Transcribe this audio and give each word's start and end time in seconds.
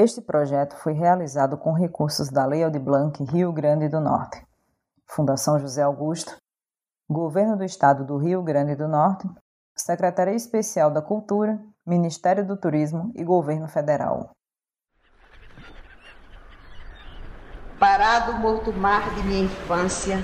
Este 0.00 0.20
projeto 0.20 0.76
foi 0.76 0.92
realizado 0.92 1.58
com 1.58 1.72
recursos 1.72 2.28
da 2.28 2.46
Lei 2.46 2.62
Aldir 2.62 2.80
Blanc 2.80 3.20
Rio 3.24 3.52
Grande 3.52 3.88
do 3.88 4.00
Norte, 4.00 4.40
Fundação 5.04 5.58
José 5.58 5.82
Augusto, 5.82 6.36
Governo 7.10 7.56
do 7.56 7.64
Estado 7.64 8.06
do 8.06 8.16
Rio 8.16 8.40
Grande 8.40 8.76
do 8.76 8.86
Norte, 8.86 9.28
Secretaria 9.76 10.36
Especial 10.36 10.92
da 10.92 11.02
Cultura, 11.02 11.58
Ministério 11.84 12.46
do 12.46 12.56
Turismo 12.56 13.10
e 13.16 13.24
Governo 13.24 13.66
Federal. 13.66 14.30
Parado 17.80 18.34
morto 18.34 18.72
mar 18.72 19.12
de 19.16 19.24
minha 19.24 19.46
infância, 19.46 20.22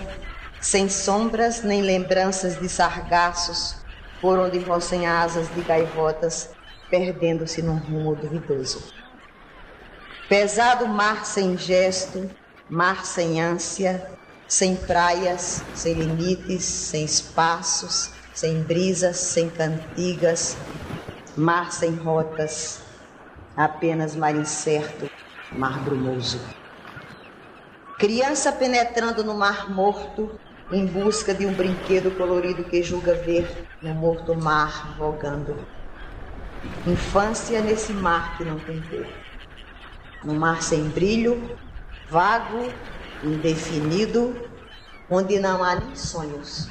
sem 0.61 0.89
sombras 0.89 1.65
nem 1.65 1.83
lembranças 1.83 2.61
de 2.61 2.69
sargaços, 2.69 3.85
por 4.21 4.39
onde 4.39 4.61
roçem 4.61 5.05
asas 5.05 5.53
de 5.53 5.63
gaivotas, 5.63 6.55
perdendo-se 6.89 7.61
num 7.61 7.79
rumo 7.79 8.15
duvidoso. 8.15 9.04
Pesado 10.29 10.89
mar 10.89 11.27
sem 11.27 11.57
gesto, 11.57 12.31
mar 12.69 13.05
sem 13.05 13.43
ânsia, 13.43 14.17
sem 14.49 14.75
praias, 14.75 15.65
sem 15.75 15.95
limites, 15.95 16.65
sem 16.65 17.05
espaços, 17.05 18.11
sem 18.33 18.63
brisas, 18.65 19.19
sem 19.19 19.51
cantigas, 19.51 20.57
mar 21.37 21.71
sem 21.73 21.95
rotas, 21.95 22.81
apenas 23.55 24.17
mar 24.17 24.35
incerto, 24.35 25.07
mar 25.53 25.85
brumoso. 25.85 26.55
Criança 27.99 28.51
penetrando 28.51 29.23
no 29.23 29.35
mar 29.35 29.71
morto, 29.71 30.41
em 30.73 30.87
busca 30.87 31.35
de 31.35 31.47
um 31.47 31.55
brinquedo 31.55 32.17
colorido 32.17 32.65
que 32.65 32.83
julga 32.83 33.15
ver 33.15 33.69
no 33.83 33.95
morto 33.95 34.35
mar 34.35 34.97
vogando. 34.97 35.69
Infância 36.87 37.61
nesse 37.61 37.93
mar 37.93 38.39
que 38.39 38.45
não 38.45 38.59
tem 38.61 38.81
cor. 38.89 39.34
No 40.25 40.35
mar 40.35 40.63
sem 40.63 40.85
brilho, 40.89 41.43
vago, 42.09 42.73
indefinido, 43.23 44.35
onde 45.11 45.39
não 45.39 45.63
há 45.63 45.77
nem 45.77 45.95
sonhos. 45.95 46.69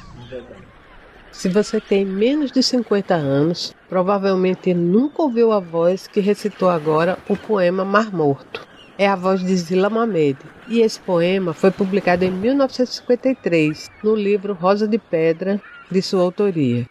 Se 1.30 1.48
você 1.48 1.80
tem 1.80 2.04
menos 2.04 2.50
de 2.50 2.62
50 2.62 3.14
anos, 3.14 3.74
provavelmente 3.88 4.72
nunca 4.72 5.22
ouviu 5.22 5.52
a 5.52 5.60
voz 5.60 6.06
que 6.06 6.20
recitou 6.20 6.68
agora 6.68 7.18
o 7.28 7.36
poema 7.36 7.84
Mar 7.84 8.12
Morto. 8.12 8.66
É 8.96 9.08
a 9.08 9.16
voz 9.16 9.40
de 9.40 9.56
Zila 9.56 9.90
Mamed, 9.90 10.38
e 10.68 10.80
esse 10.80 11.00
poema 11.00 11.52
foi 11.52 11.70
publicado 11.70 12.24
em 12.24 12.30
1953 12.30 13.90
no 14.02 14.14
livro 14.14 14.54
Rosa 14.54 14.86
de 14.86 14.98
Pedra, 14.98 15.60
de 15.90 16.00
sua 16.00 16.22
autoria. 16.22 16.86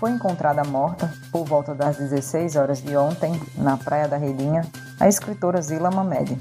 Foi 0.00 0.12
encontrada 0.12 0.64
morta, 0.64 1.12
por 1.30 1.44
volta 1.44 1.74
das 1.74 1.98
16 1.98 2.56
horas 2.56 2.80
de 2.80 2.96
ontem, 2.96 3.38
na 3.54 3.76
Praia 3.76 4.08
da 4.08 4.16
Redinha, 4.16 4.62
a 4.98 5.06
escritora 5.06 5.60
Zila 5.60 5.90
Mamed, 5.90 6.40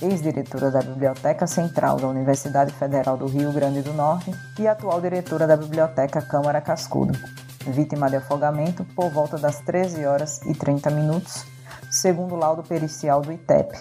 ex-diretora 0.00 0.70
da 0.70 0.82
Biblioteca 0.82 1.44
Central 1.48 1.96
da 1.96 2.06
Universidade 2.06 2.72
Federal 2.72 3.16
do 3.16 3.26
Rio 3.26 3.52
Grande 3.52 3.82
do 3.82 3.92
Norte 3.92 4.30
e 4.56 4.68
atual 4.68 5.00
diretora 5.00 5.48
da 5.48 5.56
Biblioteca 5.56 6.22
Câmara 6.22 6.60
Cascudo, 6.60 7.18
vítima 7.66 8.08
de 8.08 8.16
afogamento 8.16 8.84
por 8.94 9.10
volta 9.10 9.36
das 9.36 9.58
13 9.62 10.06
horas 10.06 10.40
e 10.46 10.54
30 10.54 10.88
minutos, 10.90 11.44
segundo 11.90 12.36
o 12.36 12.38
laudo 12.38 12.62
pericial 12.62 13.20
do 13.20 13.32
ITEP. 13.32 13.76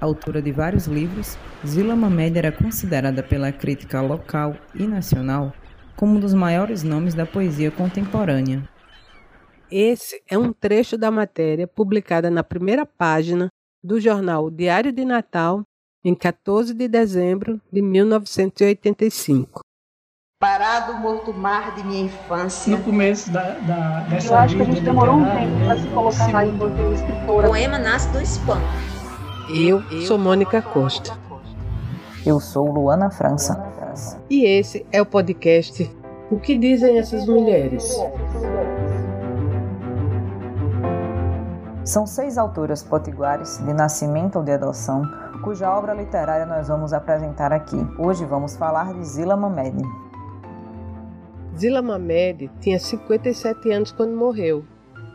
Autora 0.00 0.42
de 0.42 0.50
vários 0.50 0.86
livros, 0.86 1.38
Zila 1.64 1.94
Mamed 1.94 2.36
era 2.36 2.50
considerada 2.50 3.22
pela 3.22 3.52
crítica 3.52 4.00
local 4.00 4.56
e 4.74 4.84
nacional 4.84 5.52
como 5.96 6.16
um 6.16 6.20
dos 6.20 6.34
maiores 6.34 6.82
nomes 6.82 7.14
da 7.14 7.26
poesia 7.26 7.70
contemporânea. 7.70 8.68
Esse 9.70 10.22
é 10.28 10.36
um 10.38 10.52
trecho 10.52 10.96
da 10.96 11.10
matéria 11.10 11.66
publicada 11.66 12.30
na 12.30 12.44
primeira 12.44 12.86
página 12.86 13.48
do 13.82 14.00
jornal 14.00 14.50
Diário 14.50 14.92
de 14.92 15.04
Natal, 15.04 15.62
em 16.04 16.14
14 16.14 16.74
de 16.74 16.86
dezembro 16.86 17.60
de 17.72 17.82
1985. 17.82 19.60
Parado 20.40 20.94
morto 20.94 21.32
mar 21.32 21.74
de 21.74 21.82
minha 21.84 22.04
infância. 22.04 22.76
No 22.76 22.82
começo 22.84 23.32
da, 23.32 23.50
da, 23.60 24.00
dessa 24.00 24.34
Eu 24.34 24.38
acho 24.38 24.56
que 24.56 24.62
a 24.62 24.64
gente 24.66 24.80
demorou 24.82 25.16
um 25.16 25.24
tempo 25.24 25.64
para 25.64 25.78
se 25.78 25.88
colocar 25.88 26.32
lá 26.32 26.46
enquanto 26.46 26.92
escritora. 26.92 27.46
O 27.46 27.50
poema 27.50 27.78
nasce 27.78 28.10
do 28.10 28.20
espanto. 28.20 28.66
Eu 29.48 29.82
sou 30.02 30.18
Mônica 30.18 30.60
Costa. 30.60 31.18
Eu 32.26 32.40
sou 32.40 32.70
Luana 32.70 33.10
França. 33.10 33.73
E 34.28 34.44
esse 34.44 34.84
é 34.90 35.00
o 35.00 35.06
podcast 35.06 35.90
O 36.30 36.40
que 36.40 36.58
dizem 36.58 36.98
essas 36.98 37.26
mulheres? 37.26 37.96
São 41.84 42.06
seis 42.06 42.38
autoras 42.38 42.82
potiguares, 42.82 43.58
de 43.58 43.72
nascimento 43.74 44.36
ou 44.36 44.42
de 44.42 44.52
adoção, 44.52 45.02
cuja 45.42 45.70
obra 45.70 45.92
literária 45.92 46.46
nós 46.46 46.68
vamos 46.68 46.94
apresentar 46.94 47.52
aqui. 47.52 47.76
Hoje 47.98 48.24
vamos 48.24 48.56
falar 48.56 48.94
de 48.94 49.04
Zila 49.04 49.36
Mamed. 49.36 49.82
Zila 51.56 51.82
Mamed 51.82 52.50
tinha 52.60 52.78
57 52.78 53.70
anos 53.70 53.92
quando 53.92 54.16
morreu 54.16 54.64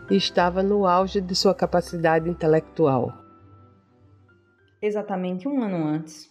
e 0.09 0.15
estava 0.15 0.61
no 0.63 0.85
auge 0.85 1.19
de 1.19 1.35
sua 1.35 1.55
capacidade 1.55 2.29
intelectual. 2.29 3.11
Exatamente 4.81 5.47
um 5.47 5.61
ano 5.61 5.87
antes, 5.87 6.29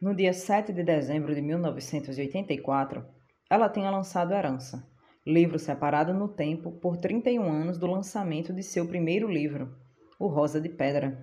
no 0.00 0.14
dia 0.14 0.32
7 0.32 0.72
de 0.72 0.82
dezembro 0.82 1.34
de 1.34 1.42
1984, 1.42 3.04
ela 3.50 3.68
tinha 3.68 3.90
lançado 3.90 4.32
Herança, 4.32 4.82
livro 5.26 5.58
separado 5.58 6.14
no 6.14 6.26
tempo 6.26 6.72
por 6.72 6.96
31 6.96 7.42
anos 7.42 7.76
do 7.76 7.86
lançamento 7.86 8.50
de 8.50 8.62
seu 8.62 8.86
primeiro 8.86 9.28
livro, 9.30 9.76
O 10.18 10.26
Rosa 10.26 10.58
de 10.58 10.70
Pedra. 10.70 11.22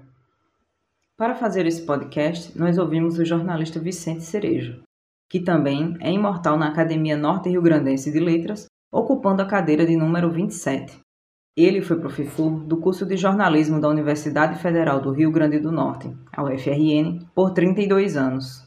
Para 1.18 1.34
fazer 1.34 1.66
esse 1.66 1.88
podcast, 1.88 2.56
nós 2.56 2.78
ouvimos 2.78 3.18
o 3.18 3.26
jornalista 3.26 3.80
Vicente 3.80 4.24
Cerejo, 4.24 4.84
que 5.28 5.40
também 5.40 5.98
é 6.00 6.12
imortal 6.12 6.56
na 6.56 6.68
Academia 6.68 7.18
Norte 7.18 7.50
Rio 7.50 7.64
Grandense 7.64 8.12
de 8.12 8.20
Letras, 8.20 8.68
ocupando 8.92 9.42
a 9.42 9.48
cadeira 9.48 9.88
de 9.88 9.98
número 9.98 10.30
27. 10.30 11.00
Ele 11.56 11.82
foi 11.82 12.00
professor 12.00 12.64
do 12.64 12.78
curso 12.78 13.04
de 13.04 13.18
jornalismo 13.18 13.82
da 13.82 13.90
Universidade 13.90 14.62
Federal 14.62 15.02
do 15.02 15.12
Rio 15.12 15.32
Grande 15.32 15.60
do 15.60 15.72
Norte, 15.72 16.16
a 16.32 16.44
UFRN, 16.44 17.26
por 17.34 17.52
32 17.52 18.16
anos. 18.16 18.67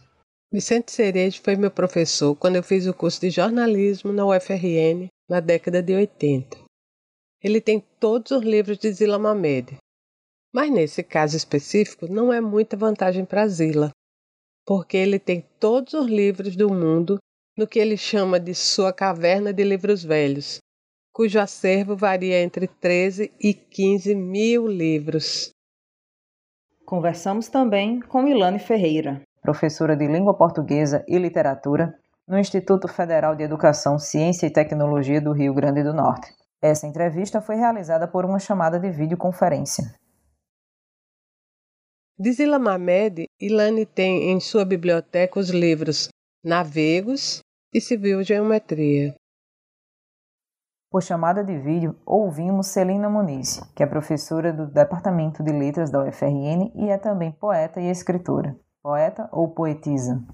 Vicente 0.52 0.90
Cerejo 0.90 1.40
foi 1.44 1.54
meu 1.54 1.70
professor 1.70 2.34
quando 2.34 2.56
eu 2.56 2.62
fiz 2.64 2.84
o 2.88 2.92
curso 2.92 3.20
de 3.20 3.30
jornalismo 3.30 4.12
na 4.12 4.26
UFRN 4.26 5.06
na 5.28 5.38
década 5.38 5.80
de 5.80 5.94
80. 5.94 6.58
Ele 7.40 7.60
tem 7.60 7.78
todos 8.00 8.32
os 8.32 8.42
livros 8.42 8.76
de 8.76 8.92
Zila 8.92 9.16
Mamed, 9.16 9.76
mas 10.52 10.68
nesse 10.68 11.04
caso 11.04 11.36
específico 11.36 12.08
não 12.08 12.32
é 12.32 12.40
muita 12.40 12.76
vantagem 12.76 13.24
para 13.24 13.46
Zila, 13.46 13.92
porque 14.66 14.96
ele 14.96 15.20
tem 15.20 15.40
todos 15.60 15.94
os 15.94 16.08
livros 16.08 16.56
do 16.56 16.68
mundo 16.68 17.18
no 17.56 17.64
que 17.64 17.78
ele 17.78 17.96
chama 17.96 18.40
de 18.40 18.52
sua 18.52 18.92
caverna 18.92 19.52
de 19.52 19.62
livros 19.62 20.02
velhos, 20.02 20.58
cujo 21.12 21.38
acervo 21.38 21.94
varia 21.94 22.42
entre 22.42 22.66
13 22.66 23.32
e 23.38 23.54
15 23.54 24.16
mil 24.16 24.66
livros. 24.66 25.50
Conversamos 26.84 27.46
também 27.46 28.00
com 28.00 28.26
Ilane 28.26 28.58
Ferreira, 28.58 29.22
professora 29.40 29.96
de 29.96 30.06
Língua 30.06 30.36
Portuguesa 30.36 31.04
e 31.08 31.18
Literatura 31.18 31.98
no 32.28 32.38
Instituto 32.38 32.86
Federal 32.86 33.34
de 33.34 33.42
Educação, 33.42 33.98
Ciência 33.98 34.46
e 34.46 34.52
Tecnologia 34.52 35.20
do 35.20 35.32
Rio 35.32 35.52
Grande 35.54 35.82
do 35.82 35.92
Norte. 35.92 36.32
Essa 36.62 36.86
entrevista 36.86 37.40
foi 37.40 37.56
realizada 37.56 38.06
por 38.06 38.24
uma 38.24 38.38
chamada 38.38 38.78
de 38.78 38.90
videoconferência. 38.90 39.92
De 42.18 42.32
Zila 42.32 42.58
Mamed, 42.58 43.24
Ilane 43.40 43.86
tem 43.86 44.30
em 44.30 44.38
sua 44.38 44.64
biblioteca 44.64 45.40
os 45.40 45.48
livros 45.48 46.08
Navegos 46.44 47.40
e 47.74 47.80
Civil 47.80 48.22
Geometria. 48.22 49.14
Por 50.90 51.02
chamada 51.02 51.42
de 51.42 51.56
vídeo, 51.56 51.96
ouvimos 52.04 52.66
Celina 52.66 53.08
Muniz, 53.08 53.60
que 53.74 53.82
é 53.82 53.86
professora 53.86 54.52
do 54.52 54.66
Departamento 54.66 55.42
de 55.42 55.52
Letras 55.52 55.90
da 55.90 56.04
UFRN 56.04 56.72
e 56.74 56.90
é 56.90 56.98
também 56.98 57.32
poeta 57.32 57.80
e 57.80 57.88
escritora 57.88 58.54
poeta 58.82 59.28
ou 59.30 59.48
poetisa? 59.48 60.24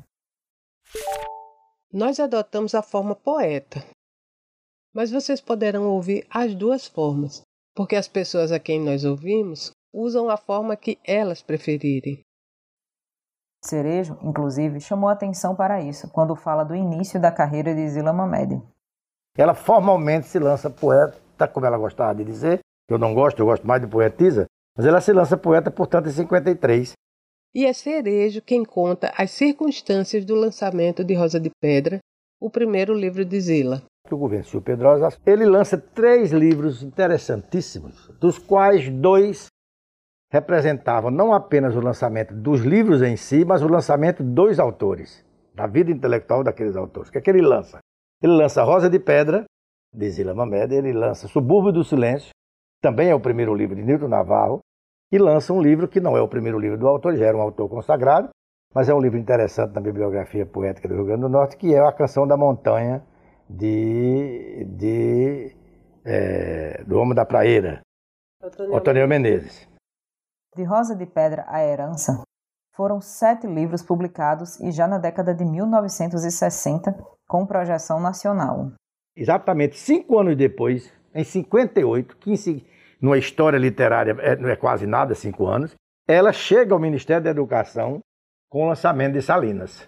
Nós 1.92 2.20
adotamos 2.20 2.74
a 2.74 2.82
forma 2.82 3.16
poeta, 3.16 3.84
mas 4.94 5.10
vocês 5.10 5.40
poderão 5.40 5.88
ouvir 5.88 6.26
as 6.30 6.54
duas 6.54 6.86
formas, 6.86 7.42
porque 7.74 7.96
as 7.96 8.06
pessoas 8.06 8.52
a 8.52 8.60
quem 8.60 8.80
nós 8.80 9.04
ouvimos 9.04 9.72
usam 9.92 10.30
a 10.30 10.36
forma 10.36 10.76
que 10.76 10.98
elas 11.04 11.42
preferirem. 11.42 12.20
Cerejo, 13.64 14.16
inclusive, 14.22 14.80
chamou 14.80 15.08
atenção 15.08 15.56
para 15.56 15.80
isso 15.80 16.08
quando 16.10 16.36
fala 16.36 16.62
do 16.62 16.74
início 16.74 17.20
da 17.20 17.32
carreira 17.32 17.74
de 17.74 17.88
Zila 17.88 18.12
Mamed. 18.12 18.62
Ela 19.36 19.54
formalmente 19.54 20.26
se 20.26 20.38
lança 20.38 20.70
poeta, 20.70 21.48
como 21.48 21.66
ela 21.66 21.76
gostava 21.76 22.14
de 22.14 22.24
dizer, 22.24 22.60
eu 22.88 22.98
não 22.98 23.12
gosto, 23.12 23.40
eu 23.40 23.46
gosto 23.46 23.66
mais 23.66 23.82
de 23.82 23.88
poetisa, 23.88 24.46
mas 24.76 24.86
ela 24.86 25.00
se 25.00 25.12
lança 25.12 25.36
poeta, 25.36 25.70
portanto, 25.70 26.08
em 26.08 26.12
53, 26.12 26.92
E 27.56 27.64
é 27.64 27.72
Cerejo 27.72 28.42
quem 28.42 28.62
conta 28.62 29.10
as 29.16 29.30
circunstâncias 29.30 30.26
do 30.26 30.34
lançamento 30.34 31.02
de 31.02 31.14
Rosa 31.14 31.40
de 31.40 31.48
Pedra, 31.58 32.00
o 32.38 32.50
primeiro 32.50 32.92
livro 32.92 33.24
de 33.24 33.40
Zila. 33.40 33.82
O 34.10 34.16
governo 34.18 34.44
Silvio 34.44 34.60
Pedrosa, 34.60 35.08
ele 35.24 35.46
lança 35.46 35.78
três 35.78 36.32
livros 36.32 36.82
interessantíssimos, 36.82 38.08
dos 38.20 38.38
quais 38.38 38.90
dois 38.90 39.46
representavam 40.30 41.10
não 41.10 41.32
apenas 41.32 41.74
o 41.74 41.80
lançamento 41.80 42.34
dos 42.34 42.60
livros 42.60 43.00
em 43.00 43.16
si, 43.16 43.42
mas 43.42 43.62
o 43.62 43.68
lançamento 43.68 44.22
dos 44.22 44.60
autores, 44.60 45.24
da 45.54 45.66
vida 45.66 45.90
intelectual 45.90 46.44
daqueles 46.44 46.76
autores. 46.76 47.08
O 47.08 47.12
que 47.12 47.16
é 47.16 47.20
que 47.22 47.30
ele 47.30 47.40
lança? 47.40 47.78
Ele 48.22 48.34
lança 48.34 48.64
Rosa 48.64 48.90
de 48.90 48.98
Pedra, 48.98 49.44
de 49.94 50.10
Zila 50.10 50.34
Mamed, 50.34 50.74
ele 50.74 50.92
lança 50.92 51.26
Subúrbio 51.26 51.72
do 51.72 51.82
Silêncio, 51.82 52.32
também 52.82 53.08
é 53.08 53.14
o 53.14 53.20
primeiro 53.20 53.54
livro 53.54 53.74
de 53.74 53.82
Nilton 53.82 54.08
Navarro, 54.08 54.60
e 55.10 55.18
lança 55.18 55.52
um 55.52 55.60
livro 55.60 55.88
que 55.88 56.00
não 56.00 56.16
é 56.16 56.20
o 56.20 56.28
primeiro 56.28 56.58
livro 56.58 56.78
do 56.78 56.88
autor, 56.88 57.16
já 57.16 57.26
era 57.26 57.36
um 57.36 57.40
autor 57.40 57.68
consagrado, 57.68 58.28
mas 58.74 58.88
é 58.88 58.94
um 58.94 59.00
livro 59.00 59.18
interessante 59.18 59.74
na 59.74 59.80
bibliografia 59.80 60.44
poética 60.44 60.88
do 60.88 60.94
Rio 60.94 61.06
Grande 61.06 61.22
do 61.22 61.28
Norte, 61.28 61.56
que 61.56 61.74
é 61.74 61.78
A 61.78 61.92
Canção 61.92 62.26
da 62.26 62.36
Montanha, 62.36 63.02
de, 63.48 64.64
de 64.64 65.56
é, 66.04 66.82
do 66.84 66.98
Homem 66.98 67.14
da 67.14 67.24
Praeira, 67.24 67.80
Otoniel 68.70 69.08
Menezes. 69.08 69.68
De 70.54 70.64
Rosa 70.64 70.96
de 70.96 71.06
Pedra 71.06 71.44
à 71.48 71.62
Herança, 71.64 72.22
foram 72.74 73.00
sete 73.00 73.46
livros 73.46 73.82
publicados 73.82 74.60
e 74.60 74.70
já 74.70 74.86
na 74.86 74.98
década 74.98 75.34
de 75.34 75.44
1960, 75.44 76.94
com 77.26 77.46
projeção 77.46 77.98
nacional. 77.98 78.72
Exatamente 79.16 79.78
cinco 79.78 80.18
anos 80.18 80.36
depois, 80.36 80.92
em 81.14 81.24
58, 81.24 82.16
que 82.18 82.36
numa 83.00 83.18
história 83.18 83.58
literária 83.58 84.16
é, 84.20 84.36
não 84.36 84.48
é 84.48 84.56
quase 84.56 84.86
nada, 84.86 85.14
cinco 85.14 85.46
anos, 85.46 85.74
ela 86.08 86.32
chega 86.32 86.74
ao 86.74 86.80
Ministério 86.80 87.24
da 87.24 87.30
Educação 87.30 88.00
com 88.48 88.64
o 88.64 88.68
lançamento 88.68 89.14
de 89.14 89.22
Salinas. 89.22 89.84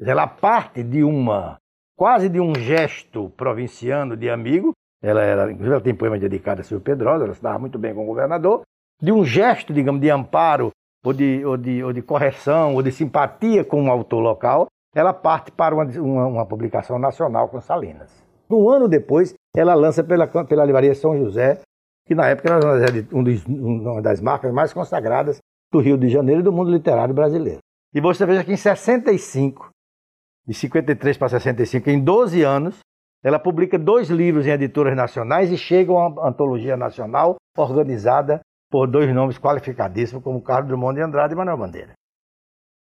Ela 0.00 0.26
parte 0.26 0.82
de 0.82 1.02
uma, 1.02 1.56
quase 1.96 2.28
de 2.28 2.40
um 2.40 2.54
gesto 2.54 3.30
provinciano 3.30 4.16
de 4.16 4.28
amigo, 4.30 4.72
ela 5.02 5.22
era, 5.22 5.44
inclusive 5.44 5.74
ela 5.74 5.80
tem 5.82 5.94
poema 5.94 6.18
dedicado 6.18 6.60
a 6.60 6.64
Silvio 6.64 6.84
Pedrosa, 6.84 7.24
ela 7.24 7.34
se 7.34 7.42
dava 7.42 7.58
muito 7.58 7.78
bem 7.78 7.94
com 7.94 8.02
o 8.02 8.06
governador, 8.06 8.62
de 9.00 9.12
um 9.12 9.24
gesto, 9.24 9.72
digamos, 9.72 10.00
de 10.00 10.10
amparo, 10.10 10.70
ou 11.04 11.12
de, 11.12 11.44
ou 11.44 11.56
de, 11.56 11.82
ou 11.82 11.92
de 11.92 12.02
correção, 12.02 12.74
ou 12.74 12.82
de 12.82 12.92
simpatia 12.92 13.64
com 13.64 13.82
um 13.82 13.90
autor 13.90 14.20
local, 14.20 14.66
ela 14.94 15.12
parte 15.12 15.50
para 15.52 15.74
uma, 15.74 15.84
uma, 15.84 16.26
uma 16.26 16.46
publicação 16.46 16.98
nacional 16.98 17.48
com 17.48 17.60
Salinas. 17.60 18.10
Um 18.50 18.68
ano 18.68 18.88
depois, 18.88 19.34
ela 19.54 19.74
lança 19.74 20.02
pela, 20.02 20.26
pela 20.26 20.64
livraria 20.64 20.94
São 20.94 21.16
José 21.16 21.60
que 22.08 22.14
na 22.14 22.26
época 22.26 22.48
era 22.48 23.06
um 23.12 23.22
uma 23.92 24.00
das 24.00 24.18
marcas 24.18 24.50
mais 24.50 24.72
consagradas 24.72 25.38
do 25.70 25.78
Rio 25.78 25.98
de 25.98 26.08
Janeiro 26.08 26.40
e 26.40 26.42
do 26.42 26.50
mundo 26.50 26.70
literário 26.70 27.14
brasileiro. 27.14 27.58
E 27.94 28.00
você 28.00 28.24
veja 28.24 28.42
que 28.42 28.50
em 28.50 28.56
65, 28.56 29.70
de 30.46 30.54
53 30.54 31.18
para 31.18 31.28
65, 31.28 31.90
em 31.90 32.02
12 32.02 32.42
anos, 32.42 32.78
ela 33.22 33.38
publica 33.38 33.78
dois 33.78 34.08
livros 34.08 34.46
em 34.46 34.50
editoras 34.50 34.96
nacionais 34.96 35.52
e 35.52 35.58
chega 35.58 35.92
a 35.92 36.08
uma 36.08 36.28
antologia 36.28 36.78
nacional 36.78 37.36
organizada 37.54 38.40
por 38.70 38.86
dois 38.86 39.14
nomes 39.14 39.38
qualificadíssimos, 39.38 40.24
como 40.24 40.40
Carlos 40.40 40.68
Drummond 40.68 40.94
de 40.94 41.02
Andrade 41.02 41.34
e 41.34 41.36
Manuel 41.36 41.58
Bandeira. 41.58 41.92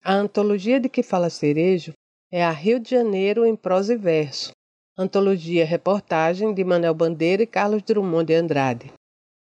A 0.02 0.12
antologia 0.12 0.80
de 0.80 0.88
que 0.88 1.04
fala 1.04 1.30
Cerejo 1.30 1.92
é 2.32 2.44
a 2.44 2.50
Rio 2.50 2.80
de 2.80 2.90
Janeiro 2.90 3.46
em 3.46 3.54
prosa 3.54 3.94
e 3.94 3.96
verso, 3.96 4.50
antologia 4.98 5.64
reportagem 5.64 6.52
de 6.52 6.64
Manuel 6.64 6.94
Bandeira 6.94 7.44
e 7.44 7.46
Carlos 7.46 7.82
Drummond 7.82 8.26
de 8.26 8.34
Andrade 8.34 8.92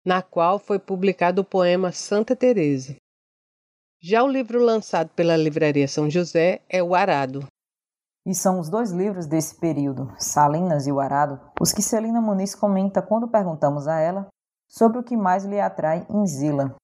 na 0.05 0.23
qual 0.23 0.59
foi 0.59 0.79
publicado 0.79 1.41
o 1.41 1.45
poema 1.45 1.91
Santa 1.91 2.37
Teresa. 2.37 2.97
Já 4.03 4.23
o 4.23 4.29
livro 4.29 4.63
lançado 4.63 5.09
pela 5.11 5.37
Livraria 5.37 5.89
São 5.89 6.11
José 6.11 6.61
é 6.69 6.83
O 6.83 6.95
Arado. 6.95 7.47
E 8.27 8.35
são 8.35 8.61
os 8.61 8.69
dois 8.69 8.91
livros 8.91 9.27
desse 9.27 9.59
período, 9.59 10.15
Salinas 10.19 10.87
e 10.87 10.93
O 10.93 11.01
Arado, 11.01 11.41
os 11.61 11.73
que 11.73 11.81
Celina 11.81 12.21
Muniz 12.21 12.55
comenta 12.55 13.01
quando 13.01 13.29
perguntamos 13.29 13.89
a 13.89 13.99
ela 13.99 14.29
sobre 14.69 14.99
o 14.99 15.03
que 15.03 15.17
mais 15.17 15.45
lhe 15.45 15.59
atrai 15.61 16.07
em 16.11 16.27
Zila. 16.27 16.75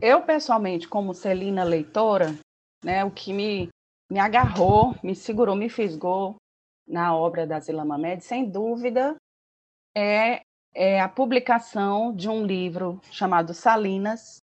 Eu, 0.00 0.22
pessoalmente, 0.22 0.88
como 0.88 1.14
Celina 1.14 1.64
leitora, 1.64 2.34
né, 2.84 3.04
o 3.04 3.10
que 3.10 3.32
me, 3.32 3.68
me 4.10 4.18
agarrou, 4.18 4.94
me 5.02 5.14
segurou, 5.14 5.56
me 5.56 5.68
fisgou 5.68 6.36
na 6.86 7.14
obra 7.16 7.46
da 7.46 7.60
Zila 7.60 7.84
Mamed, 7.84 8.24
sem 8.24 8.48
dúvida, 8.48 9.16
é 9.96 10.42
é 10.74 11.00
a 11.00 11.08
publicação 11.08 12.14
de 12.14 12.28
um 12.28 12.44
livro 12.44 13.00
chamado 13.10 13.52
Salinas, 13.54 14.38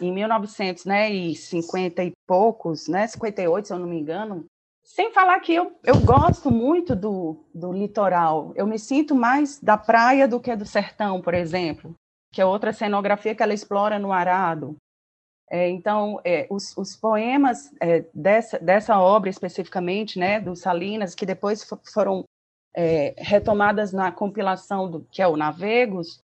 em 0.00 0.12
1950 0.12 2.02
né, 2.02 2.08
e 2.08 2.12
poucos, 2.26 2.86
né, 2.88 3.06
58, 3.06 3.66
se 3.66 3.72
eu 3.72 3.78
não 3.78 3.86
me 3.86 3.98
engano. 3.98 4.44
Sem 4.84 5.10
falar 5.12 5.40
que 5.40 5.54
eu, 5.54 5.76
eu 5.82 5.98
gosto 6.00 6.50
muito 6.50 6.94
do, 6.94 7.44
do 7.54 7.72
litoral, 7.72 8.52
eu 8.54 8.66
me 8.66 8.78
sinto 8.78 9.14
mais 9.14 9.58
da 9.58 9.76
praia 9.76 10.28
do 10.28 10.38
que 10.38 10.54
do 10.54 10.64
sertão, 10.64 11.20
por 11.20 11.34
exemplo, 11.34 11.94
que 12.32 12.40
é 12.40 12.44
outra 12.44 12.72
cenografia 12.72 13.34
que 13.34 13.42
ela 13.42 13.54
explora 13.54 13.98
no 13.98 14.12
Arado. 14.12 14.76
É, 15.50 15.68
então, 15.68 16.20
é, 16.24 16.46
os, 16.50 16.76
os, 16.76 16.96
poemas 16.96 17.72
é, 17.80 18.04
dessa, 18.12 18.58
dessa 18.58 18.98
obra 18.98 19.30
especificamente, 19.30 20.18
né, 20.18 20.40
do 20.40 20.56
Salinas, 20.56 21.14
que 21.14 21.24
depois 21.24 21.64
foram 21.92 22.24
é, 22.76 23.14
retomadas 23.16 23.90
na 23.90 24.12
compilação 24.12 24.90
do 24.90 25.00
que 25.10 25.22
é 25.22 25.26
o 25.26 25.36
Navegos. 25.36 26.22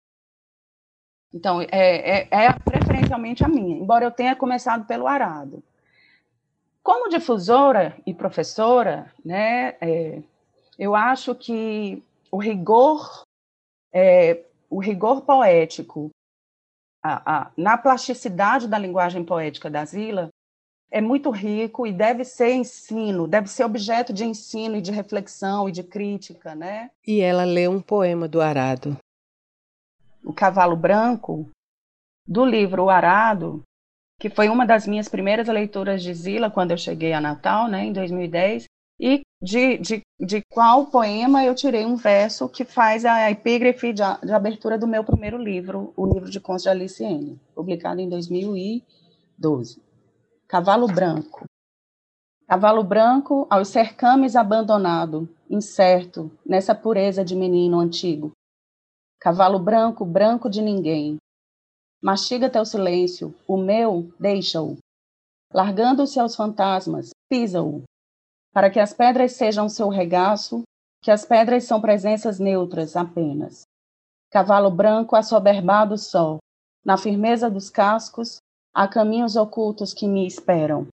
Então, 1.33 1.63
é, 1.63 1.69
é, 1.71 2.29
é 2.31 2.53
preferencialmente 2.53 3.45
a 3.45 3.49
minha, 3.49 3.79
embora 3.79 4.05
eu 4.05 4.11
tenha 4.11 4.35
começado 4.35 4.85
pelo 4.85 5.07
Arado. 5.07 5.63
Como 6.83 7.09
difusora 7.09 7.97
e 8.05 8.13
professora, 8.13 9.15
né, 9.25 9.77
é, 9.81 10.21
eu 10.77 10.97
acho 10.97 11.35
que 11.37 12.03
o 12.33 12.39
rigor, 12.39 13.23
é, 13.93 14.45
o 14.69 14.81
rigor 14.81 15.23
poético, 15.23 16.11
a, 17.03 17.43
a, 17.43 17.51
na 17.57 17.79
plasticidade 17.79 18.67
da 18.67 18.79
linguagem 18.79 19.25
poética 19.25 19.71
da 19.71 19.85
Zila, 19.85 20.31
é 20.91 21.01
muito 21.01 21.31
rico 21.31 21.87
e 21.87 21.93
deve 21.93 22.25
ser 22.25 22.53
ensino, 22.53 23.29
deve 23.29 23.49
ser 23.49 23.65
objeto 23.65 24.13
de 24.13 24.25
ensino 24.25 24.77
e 24.77 24.81
de 24.81 24.91
reflexão 24.91 25.69
e 25.69 25.73
de 25.73 25.85
crítica, 25.85 26.55
né? 26.55 26.91
E 27.07 27.21
ela 27.21 27.45
lê 27.45 27.69
um 27.69 27.81
poema 27.81 28.27
do 28.27 28.41
Arado. 28.41 28.97
O 30.25 30.33
Cavalo 30.33 30.77
Branco, 30.77 31.49
do 32.27 32.45
livro 32.45 32.85
O 32.85 32.91
Arado, 32.91 33.63
que 34.19 34.29
foi 34.29 34.49
uma 34.49 34.67
das 34.67 34.87
minhas 34.87 35.09
primeiras 35.09 35.49
leituras 35.49 36.03
de 36.03 36.13
Zila 36.13 36.51
quando 36.51 36.73
eu 36.73 36.77
cheguei 36.77 37.13
a 37.13 37.21
Natal, 37.21 37.69
né, 37.69 37.85
em 37.85 37.93
2010, 37.93 38.65
e 39.01 39.23
de, 39.43 39.79
de, 39.79 40.03
de 40.21 40.43
qual 40.53 40.87
poema 40.87 41.43
eu 41.43 41.55
tirei 41.55 41.87
um 41.87 41.97
verso 41.97 42.47
que 42.47 42.65
faz 42.67 43.07
a 43.07 43.31
epígrafe 43.31 43.95
de, 43.95 44.03
de 44.23 44.33
abertura 44.33 44.77
do 44.77 44.87
meu 44.87 45.03
primeiro 45.03 45.39
livro, 45.39 45.95
o 45.97 46.07
livro 46.07 46.31
de 46.31 46.39
contos 46.39 46.65
de 46.65 46.69
Alice 46.69 47.03
N., 47.03 47.41
publicado 47.55 48.01
em 48.01 48.09
2012. 48.11 49.90
Cavalo 50.51 50.89
branco. 50.89 51.45
Cavalo 52.49 52.83
branco 52.83 53.47
aos 53.49 53.69
cercames 53.69 54.35
abandonado, 54.35 55.29
incerto, 55.49 56.29
nessa 56.45 56.75
pureza 56.75 57.25
de 57.25 57.37
menino 57.37 57.79
antigo. 57.79 58.33
Cavalo 59.21 59.61
branco, 59.61 60.05
branco 60.05 60.51
de 60.51 60.61
ninguém. 60.61 61.19
Mastiga 62.03 62.51
teu 62.51 62.65
silêncio, 62.65 63.33
o 63.47 63.57
meu, 63.57 64.13
deixa-o. 64.19 64.77
Largando-se 65.55 66.19
aos 66.19 66.35
fantasmas, 66.35 67.11
pisa-o. 67.29 67.85
Para 68.53 68.71
que 68.71 68.81
as 68.81 68.93
pedras 68.93 69.35
sejam 69.35 69.69
seu 69.69 69.89
regaço, 69.89 70.65
que 71.01 71.13
as 71.13 71.25
pedras 71.25 71.63
são 71.63 71.81
presenças 71.81 72.41
neutras 72.41 72.97
apenas. 72.97 73.63
Cavalo 74.33 74.69
branco 74.69 75.15
assoberbado 75.15 75.97
só, 75.97 76.39
na 76.85 76.99
firmeza 76.99 77.49
dos 77.49 77.71
cascos, 77.71 78.39
Há 78.75 78.87
caminhos 78.87 79.35
ocultos 79.35 79.93
que 79.93 80.07
me 80.07 80.27
esperam. 80.27 80.87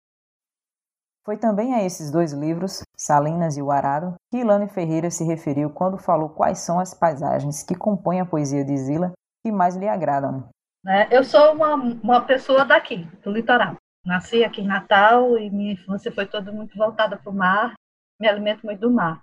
Foi 1.23 1.37
também 1.37 1.75
a 1.75 1.83
esses 1.83 2.09
dois 2.09 2.31
livros, 2.31 2.81
Salinas 2.95 3.57
e 3.57 3.61
o 3.61 3.69
Arado, 3.69 4.15
que 4.31 4.39
Ilane 4.39 4.67
Ferreira 4.67 5.11
se 5.11 5.23
referiu 5.23 5.69
quando 5.69 5.97
falou 5.97 6.29
quais 6.29 6.59
são 6.59 6.79
as 6.79 6.93
paisagens 6.93 7.63
que 7.63 7.75
compõem 7.75 8.21
a 8.21 8.25
poesia 8.25 8.63
de 8.63 8.75
Zila 8.77 9.11
que 9.43 9.51
mais 9.51 9.75
lhe 9.75 9.87
agradam. 9.87 10.49
Né, 10.83 11.07
eu 11.11 11.23
sou 11.23 11.53
uma, 11.53 11.75
uma 11.75 12.21
pessoa 12.21 12.65
daqui, 12.65 13.03
do 13.23 13.31
litoral. 13.31 13.75
Nasci 14.05 14.43
aqui 14.43 14.61
em 14.61 14.67
Natal 14.67 15.37
e 15.37 15.49
minha 15.49 15.73
infância 15.73 16.11
foi 16.11 16.25
toda 16.25 16.51
muito 16.51 16.77
voltada 16.77 17.17
para 17.17 17.29
o 17.29 17.35
mar, 17.35 17.73
me 18.19 18.27
alimento 18.27 18.65
muito 18.65 18.79
do 18.79 18.89
mar. 18.89 19.21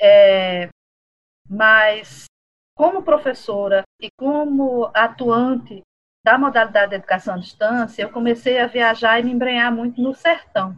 É, 0.00 0.70
mas, 1.48 2.24
como 2.74 3.02
professora 3.02 3.82
e 4.00 4.08
como 4.18 4.90
atuante 4.94 5.82
da 6.24 6.38
modalidade 6.38 6.90
de 6.90 6.96
educação 6.96 7.34
à 7.34 7.38
distância, 7.38 8.02
eu 8.02 8.10
comecei 8.10 8.58
a 8.58 8.66
viajar 8.66 9.18
e 9.18 9.24
me 9.24 9.32
embrenhar 9.32 9.72
muito 9.72 10.00
no 10.00 10.14
sertão. 10.14 10.74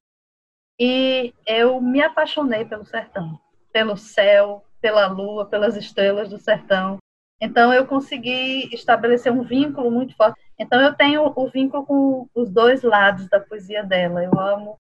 E 0.79 1.33
eu 1.47 1.81
me 1.81 2.03
apaixonei 2.03 2.65
pelo 2.65 2.85
sertão, 2.85 3.39
pelo 3.73 3.97
céu, 3.97 4.65
pela 4.81 5.07
lua, 5.07 5.47
pelas 5.47 5.77
estrelas 5.77 6.29
do 6.29 6.39
sertão. 6.39 6.99
Então 7.41 7.73
eu 7.73 7.87
consegui 7.87 8.75
estabelecer 8.75 9.33
um 9.33 9.43
vínculo 9.43 9.91
muito 9.91 10.17
forte. 10.17 10.41
Então 10.59 10.81
eu 10.81 10.95
tenho 10.95 11.33
o 11.37 11.49
vínculo 11.49 11.85
com 11.85 12.29
os 12.35 12.51
dois 12.51 12.83
lados 12.83 13.29
da 13.29 13.39
poesia 13.39 13.85
dela. 13.85 14.25
Eu 14.25 14.39
amo 14.39 14.79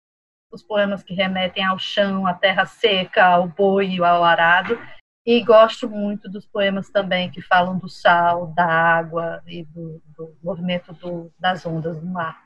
os 0.50 0.62
poemas 0.62 1.02
que 1.02 1.14
remetem 1.14 1.64
ao 1.64 1.78
chão, 1.78 2.26
à 2.26 2.32
terra 2.32 2.64
seca, 2.64 3.24
ao 3.24 3.48
boi, 3.48 3.98
ao 4.02 4.24
arado, 4.24 4.78
e 5.26 5.42
gosto 5.42 5.88
muito 5.88 6.28
dos 6.28 6.44
poemas 6.46 6.90
também 6.90 7.30
que 7.30 7.40
falam 7.40 7.78
do 7.78 7.88
sal, 7.88 8.48
da 8.48 8.66
água 8.66 9.42
e 9.46 9.64
do, 9.64 10.02
do 10.16 10.36
movimento 10.42 10.92
do, 10.92 11.32
das 11.38 11.64
ondas 11.64 11.98
do 11.98 12.06
mar. 12.06 12.44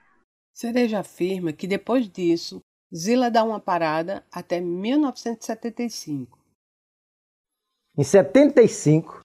Cereja 0.54 1.00
afirma 1.00 1.52
que 1.52 1.66
depois 1.66 2.08
disso, 2.08 2.60
Zila 2.94 3.30
dá 3.30 3.42
uma 3.42 3.60
parada 3.60 4.24
até 4.32 4.60
1975. 4.60 6.38
Em 7.96 8.04
75, 8.04 9.20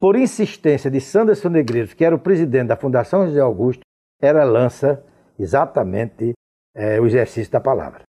por 0.00 0.16
insistência 0.16 0.90
de 0.90 1.00
Sanderson 1.00 1.48
Negreiros, 1.50 1.92
que 1.92 2.04
era 2.04 2.14
o 2.14 2.18
presidente 2.18 2.68
da 2.68 2.76
Fundação 2.76 3.26
José 3.26 3.40
Augusto, 3.40 3.82
ela 4.20 4.44
lança 4.44 5.04
exatamente 5.38 6.32
é, 6.74 7.00
o 7.00 7.06
exercício 7.06 7.52
da 7.52 7.60
palavra. 7.60 8.02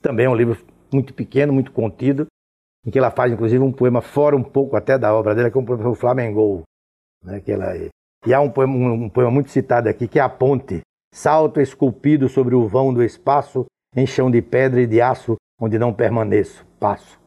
Também 0.00 0.26
é 0.26 0.28
um 0.28 0.34
livro 0.34 0.64
muito 0.92 1.14
pequeno, 1.14 1.52
muito 1.52 1.72
contido, 1.72 2.26
em 2.86 2.90
que 2.90 2.98
ela 2.98 3.10
faz 3.10 3.32
inclusive 3.32 3.62
um 3.62 3.72
poema 3.72 4.00
fora 4.00 4.36
um 4.36 4.44
pouco 4.44 4.76
até 4.76 4.96
da 4.96 5.12
obra 5.12 5.34
dela, 5.34 5.50
que 5.50 5.58
é 5.58 5.60
um 5.60 5.64
poema 5.64 5.94
Flamengo. 5.96 6.62
Né, 7.24 7.40
que 7.40 7.50
ela, 7.50 7.74
e 8.24 8.32
há 8.32 8.40
um 8.40 8.50
poema, 8.50 8.72
um 8.72 9.08
poema 9.08 9.30
muito 9.30 9.50
citado 9.50 9.88
aqui, 9.88 10.06
que 10.06 10.18
é 10.18 10.22
A 10.22 10.28
Ponte, 10.28 10.80
salto 11.12 11.60
esculpido 11.60 12.28
sobre 12.28 12.54
o 12.54 12.68
vão 12.68 12.94
do 12.94 13.02
espaço, 13.02 13.66
em 13.94 14.06
chão 14.06 14.30
de 14.30 14.40
pedra 14.40 14.80
e 14.80 14.86
de 14.86 15.00
aço, 15.00 15.36
onde 15.60 15.78
não 15.78 15.92
permaneço, 15.92 16.64
passo. 16.78 17.18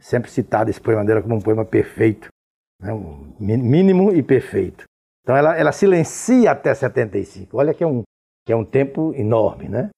Sempre 0.00 0.30
citado 0.30 0.70
esse 0.70 0.80
poema 0.80 1.04
dela 1.04 1.22
como 1.22 1.36
um 1.36 1.40
poema 1.40 1.64
perfeito, 1.64 2.28
né, 2.80 2.92
um 2.92 3.32
mínimo 3.38 4.12
e 4.12 4.22
perfeito. 4.22 4.84
Então 5.22 5.36
ela, 5.36 5.56
ela 5.56 5.72
silencia 5.72 6.50
até 6.50 6.74
75. 6.74 7.56
Olha 7.56 7.74
que 7.74 7.84
é 7.84 7.86
um, 7.86 8.02
que 8.46 8.52
é 8.52 8.56
um 8.56 8.64
tempo 8.64 9.12
enorme, 9.14 9.68
né? 9.68 9.90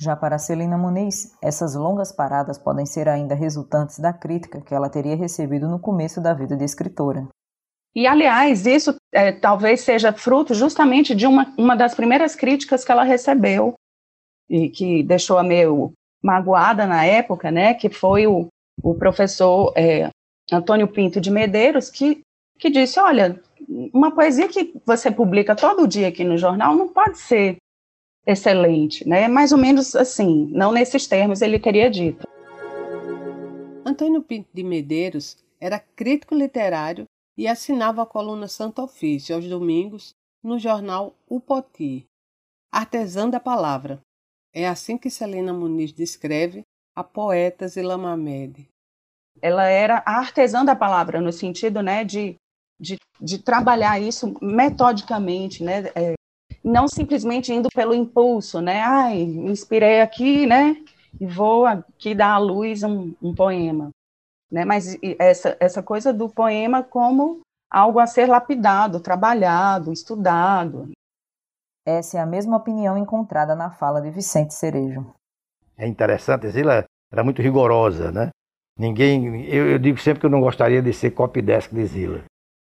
Já 0.00 0.14
para 0.14 0.38
Celina 0.38 0.78
Muniz, 0.78 1.36
essas 1.42 1.74
longas 1.74 2.12
paradas 2.12 2.56
podem 2.56 2.86
ser 2.86 3.08
ainda 3.08 3.34
resultantes 3.34 3.98
da 3.98 4.12
crítica 4.12 4.60
que 4.60 4.72
ela 4.72 4.88
teria 4.88 5.16
recebido 5.16 5.68
no 5.68 5.80
começo 5.80 6.20
da 6.20 6.32
vida 6.32 6.56
de 6.56 6.64
escritora. 6.64 7.26
E, 7.96 8.06
aliás, 8.06 8.64
isso 8.64 8.94
é, 9.12 9.32
talvez 9.32 9.80
seja 9.80 10.12
fruto 10.12 10.54
justamente 10.54 11.16
de 11.16 11.26
uma, 11.26 11.52
uma 11.58 11.74
das 11.74 11.96
primeiras 11.96 12.36
críticas 12.36 12.84
que 12.84 12.92
ela 12.92 13.02
recebeu 13.02 13.74
e 14.48 14.68
que 14.68 15.02
deixou-a 15.02 15.42
meio 15.42 15.92
magoada 16.22 16.86
na 16.86 17.04
época, 17.04 17.50
né, 17.50 17.74
que 17.74 17.88
foi 17.88 18.26
o, 18.26 18.46
o 18.80 18.94
professor 18.94 19.72
é, 19.76 20.10
Antônio 20.52 20.86
Pinto 20.86 21.20
de 21.20 21.30
Medeiros, 21.30 21.90
que, 21.90 22.20
que 22.56 22.70
disse, 22.70 23.00
olha, 23.00 23.40
uma 23.92 24.14
poesia 24.14 24.48
que 24.48 24.72
você 24.86 25.10
publica 25.10 25.56
todo 25.56 25.88
dia 25.88 26.06
aqui 26.06 26.22
no 26.22 26.38
jornal 26.38 26.76
não 26.76 26.88
pode 26.88 27.18
ser 27.18 27.56
excelente, 28.28 29.08
né? 29.08 29.26
Mais 29.26 29.52
ou 29.52 29.58
menos 29.58 29.96
assim, 29.96 30.46
não 30.52 30.70
nesses 30.70 31.06
termos 31.06 31.40
ele 31.40 31.58
teria 31.58 31.90
dito. 31.90 32.28
Antônio 33.86 34.22
Pinto 34.22 34.50
de 34.52 34.62
Medeiros 34.62 35.38
era 35.58 35.80
crítico 35.80 36.34
literário 36.34 37.06
e 37.38 37.48
assinava 37.48 38.02
a 38.02 38.06
coluna 38.06 38.46
Santo 38.46 38.82
Ofício 38.82 39.34
aos 39.34 39.48
domingos 39.48 40.14
no 40.42 40.58
jornal 40.58 41.14
O 41.26 41.40
Poti, 41.40 42.04
artesã 42.70 43.28
da 43.30 43.40
palavra. 43.40 43.98
É 44.52 44.68
assim 44.68 44.98
que 44.98 45.08
Celina 45.08 45.52
Muniz 45.54 45.90
descreve 45.92 46.62
a 46.94 47.02
poeta 47.02 47.66
Zila 47.66 47.96
Mamed. 47.96 48.68
Ela 49.40 49.68
era 49.68 50.02
a 50.04 50.18
artesã 50.18 50.64
da 50.64 50.76
palavra, 50.76 51.20
no 51.20 51.32
sentido 51.32 51.80
né, 51.80 52.04
de, 52.04 52.34
de, 52.78 52.98
de 53.20 53.38
trabalhar 53.38 53.98
isso 53.98 54.36
metodicamente, 54.42 55.62
né, 55.62 55.84
é, 55.94 56.17
não 56.68 56.86
simplesmente 56.86 57.52
indo 57.52 57.68
pelo 57.74 57.94
impulso, 57.94 58.60
né? 58.60 58.82
Ai, 58.82 59.24
me 59.24 59.50
inspirei 59.50 60.00
aqui, 60.00 60.46
né? 60.46 60.76
E 61.18 61.26
vou 61.26 61.64
aqui 61.64 62.14
dar 62.14 62.34
à 62.34 62.38
luz 62.38 62.82
um, 62.82 63.14
um 63.22 63.34
poema, 63.34 63.90
né? 64.50 64.64
Mas 64.64 64.96
essa, 65.18 65.56
essa 65.58 65.82
coisa 65.82 66.12
do 66.12 66.28
poema 66.28 66.82
como 66.82 67.40
algo 67.70 67.98
a 67.98 68.06
ser 68.06 68.26
lapidado, 68.26 69.00
trabalhado, 69.00 69.92
estudado. 69.92 70.90
Essa 71.86 72.18
é 72.18 72.20
a 72.20 72.26
mesma 72.26 72.56
opinião 72.56 72.98
encontrada 72.98 73.54
na 73.54 73.70
fala 73.70 74.00
de 74.00 74.10
Vicente 74.10 74.52
Cerejo. 74.52 75.06
É 75.76 75.86
interessante, 75.86 76.48
Zila 76.50 76.84
era 77.10 77.24
muito 77.24 77.40
rigorosa, 77.40 78.12
né? 78.12 78.28
Ninguém, 78.78 79.44
eu, 79.46 79.70
eu, 79.70 79.78
digo 79.78 79.98
sempre 79.98 80.20
que 80.20 80.26
eu 80.26 80.30
não 80.30 80.40
gostaria 80.40 80.82
de 80.82 80.92
ser 80.92 81.12
copydesk 81.12 81.72
de 81.74 81.84
Zila. 81.86 82.24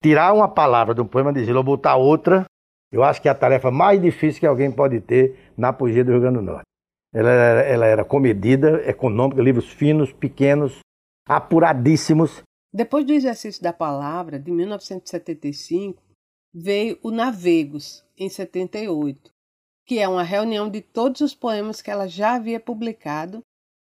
Tirar 0.01 0.33
uma 0.33 0.49
palavra 0.49 0.93
do 0.93 1.05
poema 1.05 1.31
de 1.31 1.45
Zila 1.45 1.59
ou 1.59 1.63
botar 1.63 1.95
outra, 1.95 2.45
eu 2.93 3.03
acho 3.03 3.19
que 3.19 3.27
é 3.27 3.31
a 3.31 3.35
tarefa 3.35 3.71
mais 3.71 3.99
difícil 3.99 4.39
que 4.39 4.45
alguém 4.45 4.71
pode 4.71 5.01
ter 5.01 5.51
na 5.57 5.73
poesia 5.73 6.05
do 6.05 6.11
Rio 6.11 6.21
Grande 6.21 6.37
do 6.37 6.43
Norte. 6.43 6.67
Ela 7.11 7.31
era, 7.31 7.61
ela 7.61 7.85
era 7.87 8.05
comedida, 8.05 8.87
econômica, 8.87 9.41
livros 9.41 9.67
finos, 9.67 10.13
pequenos, 10.13 10.79
apuradíssimos. 11.27 12.43
Depois 12.71 13.03
do 13.03 13.11
exercício 13.11 13.63
da 13.63 13.73
palavra, 13.73 14.37
de 14.37 14.51
1975, 14.51 16.03
veio 16.53 16.99
o 17.01 17.09
Navegos, 17.09 18.05
em 18.15 18.29
78, 18.29 19.31
que 19.87 19.97
é 19.97 20.07
uma 20.07 20.23
reunião 20.23 20.69
de 20.69 20.81
todos 20.81 21.21
os 21.21 21.33
poemas 21.33 21.81
que 21.81 21.89
ela 21.89 22.07
já 22.07 22.35
havia 22.35 22.59
publicado, 22.59 23.41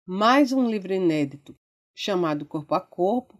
mais 0.04 0.52
um 0.52 0.68
livro 0.68 0.92
inédito 0.92 1.54
chamado 1.94 2.44
Corpo 2.44 2.74
a 2.74 2.80
Corpo, 2.80 3.38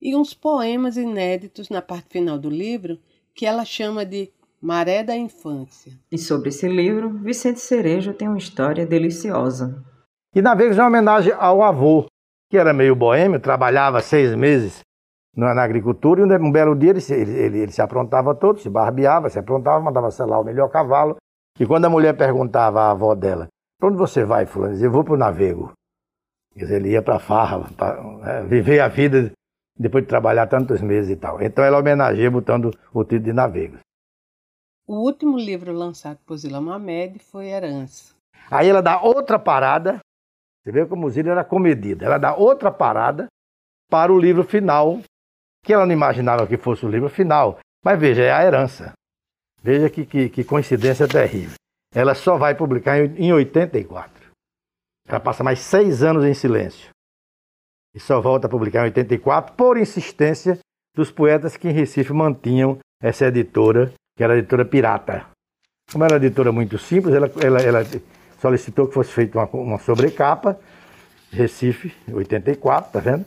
e 0.00 0.14
uns 0.14 0.34
poemas 0.34 0.98
inéditos 0.98 1.70
na 1.70 1.80
parte 1.80 2.10
final 2.10 2.38
do 2.38 2.50
livro 2.50 2.98
que 3.34 3.46
ela 3.46 3.64
chama 3.64 4.04
de 4.04 4.30
Maré 4.62 5.02
da 5.02 5.16
Infância. 5.16 5.90
E 6.12 6.18
sobre 6.18 6.50
esse 6.50 6.68
livro, 6.68 7.08
Vicente 7.08 7.60
Cerejo 7.60 8.12
tem 8.12 8.28
uma 8.28 8.36
história 8.36 8.86
deliciosa. 8.86 9.82
E 10.34 10.42
na 10.42 10.54
vez 10.54 10.76
é 10.76 10.82
uma 10.82 10.88
homenagem 10.88 11.32
ao 11.32 11.62
avô, 11.62 12.04
que 12.50 12.58
era 12.58 12.74
meio 12.74 12.94
boêmio, 12.94 13.40
trabalhava 13.40 14.02
seis 14.02 14.34
meses 14.34 14.80
na, 15.34 15.62
agricultura, 15.62 16.20
e 16.20 16.38
um 16.38 16.52
belo 16.52 16.76
dia 16.76 16.90
ele, 16.90 17.00
ele, 17.10 17.38
ele, 17.38 17.58
ele, 17.60 17.72
se 17.72 17.80
aprontava 17.80 18.34
todo, 18.34 18.60
se 18.60 18.68
barbeava, 18.68 19.30
se 19.30 19.38
aprontava, 19.38 19.80
mandava 19.80 20.10
selar 20.10 20.38
o 20.38 20.44
melhor 20.44 20.68
cavalo. 20.68 21.16
E 21.58 21.66
quando 21.66 21.86
a 21.86 21.90
mulher 21.90 22.14
perguntava 22.14 22.82
à 22.82 22.90
avó 22.90 23.14
dela, 23.14 23.48
para 23.78 23.88
onde 23.88 23.96
você 23.96 24.24
vai, 24.24 24.44
fulano? 24.44 24.74
Dizia, 24.74 24.88
eu 24.88 24.92
vou 24.92 25.02
para 25.02 25.14
o 25.14 25.16
navego. 25.16 25.72
Ele 26.54 26.90
ia 26.90 27.00
para 27.00 27.16
a 27.16 27.20
farra, 27.20 27.66
para 27.78 27.98
é, 28.24 28.42
viver 28.42 28.80
a 28.80 28.88
vida 28.88 29.32
depois 29.78 30.04
de 30.04 30.08
trabalhar 30.08 30.46
tantos 30.48 30.82
meses 30.82 31.10
e 31.10 31.16
tal. 31.16 31.40
Então 31.40 31.64
ela 31.64 31.78
homenageia 31.78 32.30
botando 32.30 32.70
o 32.92 33.02
título 33.04 33.24
de 33.24 33.32
navego. 33.32 33.78
O 34.92 35.04
último 35.04 35.38
livro 35.38 35.72
lançado 35.72 36.18
por 36.26 36.36
Zila 36.36 36.60
Mamed 36.60 37.20
foi 37.20 37.46
Herança. 37.46 38.12
Aí 38.50 38.68
ela 38.68 38.82
dá 38.82 39.00
outra 39.00 39.38
parada, 39.38 40.00
você 40.64 40.72
vê 40.72 40.84
como 40.84 41.08
Zila 41.08 41.30
era 41.30 41.44
comedida, 41.44 42.04
ela 42.04 42.18
dá 42.18 42.34
outra 42.34 42.72
parada 42.72 43.28
para 43.88 44.12
o 44.12 44.18
livro 44.18 44.42
final, 44.42 45.00
que 45.64 45.72
ela 45.72 45.86
não 45.86 45.92
imaginava 45.92 46.44
que 46.44 46.56
fosse 46.56 46.84
o 46.84 46.88
livro 46.88 47.08
final. 47.08 47.60
Mas 47.84 48.00
veja, 48.00 48.24
é 48.24 48.32
a 48.32 48.42
herança. 48.44 48.92
Veja 49.62 49.88
que, 49.88 50.04
que, 50.04 50.28
que 50.28 50.42
coincidência 50.42 51.06
terrível. 51.06 51.54
Ela 51.94 52.16
só 52.16 52.36
vai 52.36 52.56
publicar 52.56 52.98
em, 52.98 53.26
em 53.26 53.32
84. 53.32 54.32
Ela 55.06 55.20
passa 55.20 55.44
mais 55.44 55.60
seis 55.60 56.02
anos 56.02 56.24
em 56.24 56.34
silêncio. 56.34 56.90
E 57.94 58.00
só 58.00 58.20
volta 58.20 58.48
a 58.48 58.50
publicar 58.50 58.80
em 58.80 58.86
84 58.86 59.54
por 59.54 59.78
insistência 59.78 60.58
dos 60.96 61.12
poetas 61.12 61.56
que 61.56 61.68
em 61.68 61.72
Recife 61.72 62.12
mantinham 62.12 62.76
essa 63.00 63.26
editora 63.26 63.94
que 64.20 64.24
era 64.24 64.36
editora 64.36 64.66
Pirata. 64.66 65.24
Como 65.90 66.04
era 66.04 66.16
editora 66.16 66.52
muito 66.52 66.76
simples, 66.76 67.14
ela, 67.14 67.30
ela, 67.42 67.62
ela 67.62 67.86
solicitou 68.38 68.86
que 68.86 68.92
fosse 68.92 69.10
feita 69.10 69.38
uma, 69.38 69.48
uma 69.54 69.78
sobrecapa, 69.78 70.58
Recife, 71.32 71.90
84, 72.12 72.92
tá 72.92 73.00
vendo? 73.00 73.24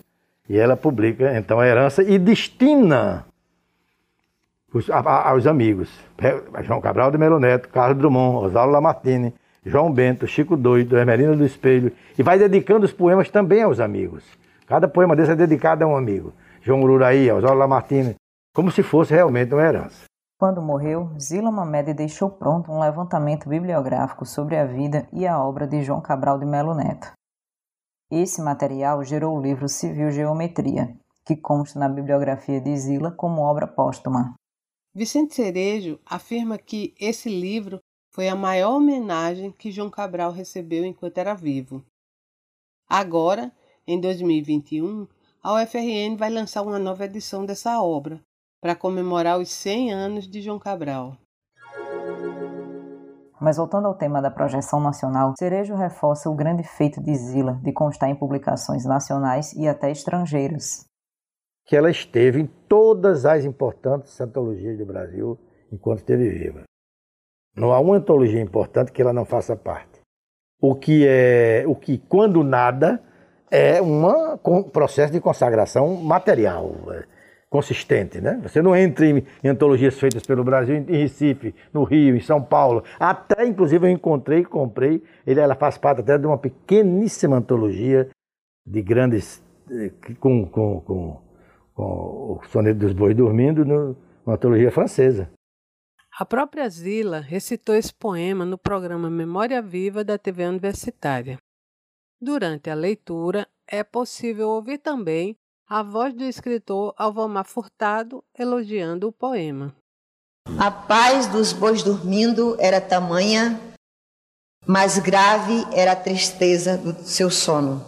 E 0.47 0.55
ela 0.55 0.77
publica 0.77 1.35
então 1.35 1.59
a 1.59 1.65
herança 1.65 2.03
e 2.03 2.19
destina 2.19 3.25
os, 4.71 4.87
a, 4.87 4.99
a, 4.99 5.29
aos 5.31 5.47
amigos. 5.47 5.89
João 6.61 6.79
Cabral 6.79 7.09
de 7.09 7.17
Melo 7.17 7.39
Neto, 7.39 7.69
Carlos 7.69 7.97
Drummond, 7.97 8.45
Oswaldo 8.45 8.73
Lamartine, 8.73 9.33
João 9.65 9.91
Bento, 9.91 10.27
Chico 10.27 10.55
Doido, 10.55 10.95
Emerina 10.95 11.35
do 11.35 11.43
Espelho, 11.43 11.91
e 12.15 12.21
vai 12.21 12.37
dedicando 12.37 12.85
os 12.85 12.93
poemas 12.93 13.31
também 13.31 13.63
aos 13.63 13.79
amigos. 13.79 14.23
Cada 14.67 14.87
poema 14.87 15.15
desse 15.15 15.31
é 15.31 15.35
dedicado 15.35 15.83
a 15.83 15.87
um 15.87 15.97
amigo. 15.97 16.31
João 16.61 16.83
Ururaí, 16.83 17.31
Oswaldo 17.31 17.57
Lamartine, 17.57 18.15
como 18.53 18.69
se 18.69 18.83
fosse 18.83 19.11
realmente 19.11 19.55
uma 19.55 19.63
herança. 19.63 20.12
Quando 20.43 20.61
morreu, 20.61 21.09
Zila 21.17 21.49
Mamed 21.49 21.93
deixou 21.93 22.29
pronto 22.29 22.69
um 22.69 22.77
levantamento 22.77 23.47
bibliográfico 23.47 24.25
sobre 24.25 24.57
a 24.57 24.65
vida 24.65 25.07
e 25.13 25.25
a 25.25 25.41
obra 25.41 25.65
de 25.65 25.81
João 25.81 26.01
Cabral 26.01 26.37
de 26.37 26.45
Melo 26.45 26.75
Neto. 26.75 27.13
Esse 28.11 28.41
material 28.41 29.01
gerou 29.05 29.37
o 29.37 29.41
livro 29.41 29.69
Civil 29.69 30.11
Geometria, 30.11 30.99
que 31.25 31.37
consta 31.37 31.79
na 31.79 31.87
bibliografia 31.87 32.59
de 32.59 32.75
Zila 32.75 33.09
como 33.09 33.41
obra 33.41 33.65
póstuma. 33.65 34.33
Vicente 34.93 35.33
Cerejo 35.33 35.97
afirma 36.05 36.57
que 36.57 36.93
esse 36.99 37.29
livro 37.29 37.79
foi 38.09 38.27
a 38.27 38.35
maior 38.35 38.75
homenagem 38.75 39.49
que 39.49 39.71
João 39.71 39.89
Cabral 39.89 40.33
recebeu 40.33 40.83
enquanto 40.83 41.19
era 41.19 41.33
vivo. 41.33 41.85
Agora, 42.89 43.49
em 43.87 43.97
2021, 43.97 45.07
a 45.41 45.53
UFRN 45.53 46.17
vai 46.17 46.29
lançar 46.29 46.63
uma 46.63 46.79
nova 46.79 47.05
edição 47.05 47.45
dessa 47.45 47.81
obra, 47.81 48.21
para 48.63 48.77
comemorar 48.77 49.37
os 49.41 49.51
100 49.51 49.91
anos 49.91 50.25
de 50.25 50.39
João 50.39 50.57
Cabral. 50.57 51.17
Mas 53.41 53.57
voltando 53.57 53.89
ao 53.89 53.93
tema 53.93 54.21
da 54.21 54.31
projeção 54.31 54.79
nacional, 54.79 55.33
Cerejo 55.37 55.75
reforça 55.75 56.29
o 56.29 56.33
grande 56.33 56.63
feito 56.63 57.03
de 57.03 57.13
Zila 57.13 57.59
de 57.61 57.73
constar 57.73 58.09
em 58.09 58.15
publicações 58.15 58.85
nacionais 58.85 59.51
e 59.51 59.67
até 59.67 59.91
estrangeiras. 59.91 60.85
Que 61.65 61.75
ela 61.75 61.91
esteve 61.91 62.39
em 62.39 62.45
todas 62.45 63.25
as 63.25 63.43
importantes 63.43 64.19
antologias 64.21 64.77
do 64.77 64.85
Brasil 64.85 65.37
enquanto 65.69 65.99
esteve 65.99 66.29
viva. 66.29 66.63
Não 67.53 67.73
há 67.73 67.81
uma 67.81 67.97
antologia 67.97 68.41
importante 68.41 68.93
que 68.93 69.01
ela 69.01 69.11
não 69.11 69.25
faça 69.25 69.57
parte. 69.57 69.99
O 70.61 70.73
que 70.73 71.05
é, 71.05 71.65
o 71.67 71.75
que 71.75 71.97
quando 71.97 72.41
nada 72.45 73.03
é 73.51 73.81
um 73.81 74.63
processo 74.71 75.11
de 75.11 75.19
consagração 75.19 75.97
material, 75.97 76.71
é, 76.91 77.12
consistente, 77.53 78.19
né? 78.19 78.39
Você 78.41 78.63
não 78.63 78.75
entra 78.75 79.05
em, 79.05 79.23
em, 79.43 79.47
antologias 79.47 79.99
feitas 79.99 80.25
pelo 80.25 80.43
Brasil, 80.43 80.75
em 80.75 80.97
Recife, 80.97 81.53
no 81.71 81.83
Rio, 81.83 82.15
em 82.15 82.19
São 82.19 82.41
Paulo. 82.41 82.83
Até, 82.99 83.45
inclusive, 83.45 83.85
eu 83.85 83.91
encontrei, 83.91 84.43
comprei. 84.43 85.03
Ele, 85.23 85.39
ela 85.39 85.53
faz 85.53 85.77
parte 85.77 86.01
até 86.01 86.17
de 86.17 86.25
uma 86.25 86.39
pequeníssima 86.39 87.37
antologia 87.37 88.09
de 88.65 88.81
grandes 88.81 89.39
eh, 89.69 89.91
com, 90.19 90.47
com, 90.47 90.81
com, 90.81 91.21
com 91.75 91.83
o 91.83 92.41
soneto 92.47 92.79
dos 92.79 92.91
bois 92.91 93.15
dormindo, 93.15 93.63
no, 93.63 93.95
uma 94.25 94.33
antologia 94.33 94.71
francesa. 94.71 95.29
A 96.19 96.25
própria 96.25 96.67
Zila 96.67 97.19
recitou 97.19 97.75
esse 97.75 97.93
poema 97.93 98.45
no 98.45 98.57
programa 98.57 99.11
Memória 99.11 99.61
Viva 99.61 100.03
da 100.03 100.17
TV 100.17 100.43
Universitária. 100.47 101.37
Durante 102.19 102.71
a 102.71 102.73
leitura, 102.73 103.47
é 103.67 103.83
possível 103.83 104.49
ouvir 104.49 104.79
também 104.79 105.37
a 105.73 105.81
voz 105.81 106.13
do 106.13 106.23
escritor 106.23 106.93
Alvomar 106.95 107.45
Furtado 107.45 108.23
elogiando 108.37 109.07
o 109.07 109.11
poema. 109.11 109.75
A 110.59 110.69
paz 110.69 111.25
dos 111.25 111.51
bois 111.51 111.81
dormindo 111.81 112.55
era 112.59 112.79
tamanha, 112.79 113.59
mais 114.67 114.99
grave 114.99 115.65
era 115.71 115.93
a 115.93 115.95
tristeza 115.95 116.77
do 116.77 117.03
seu 117.03 117.31
sono. 117.31 117.83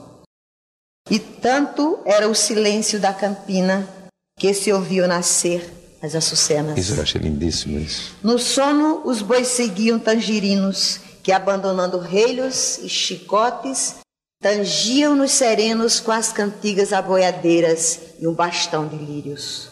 E 1.12 1.20
tanto 1.20 2.00
era 2.06 2.28
o 2.28 2.34
silêncio 2.34 3.00
da 3.00 3.14
campina 3.14 3.88
que 4.40 4.52
se 4.52 4.74
ouviu 4.74 5.08
nascer 5.08 5.72
as 6.02 6.16
açucenas. 6.16 6.80
Isso 6.80 6.96
eu 6.96 7.04
achei 7.04 7.22
lindíssimo 7.22 7.78
isso. 7.78 8.16
No 8.24 8.40
sono, 8.40 9.04
os 9.06 9.22
bois 9.22 9.48
seguiam 9.48 10.00
tangerinos, 10.00 11.02
que 11.22 11.32
abandonando 11.32 12.00
relhos 12.00 12.80
e 12.80 12.90
chicotes, 12.90 13.98
tangiam 14.40 15.16
nos 15.16 15.32
serenos 15.32 16.00
com 16.00 16.12
as 16.12 16.32
cantigas 16.32 16.94
aboiadeiras 16.94 18.16
e 18.20 18.28
um 18.28 18.34
bastão 18.34 18.88
de 18.88 18.96
lírios. 18.96 19.72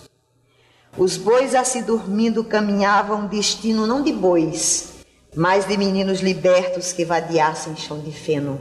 Os 0.98 1.18
bois 1.18 1.56
assim 1.56 1.82
dormindo 1.82 2.44
caminhavam 2.44 3.28
destino 3.28 3.88
não 3.88 4.04
de 4.04 4.14
bois, 4.14 4.94
mas 5.36 5.68
de 5.68 5.78
meninos 5.78 6.22
libertos 6.22 6.94
que 6.94 7.04
vadiassem 7.04 7.76
chão 7.76 8.00
de 8.00 8.12
feno. 8.12 8.60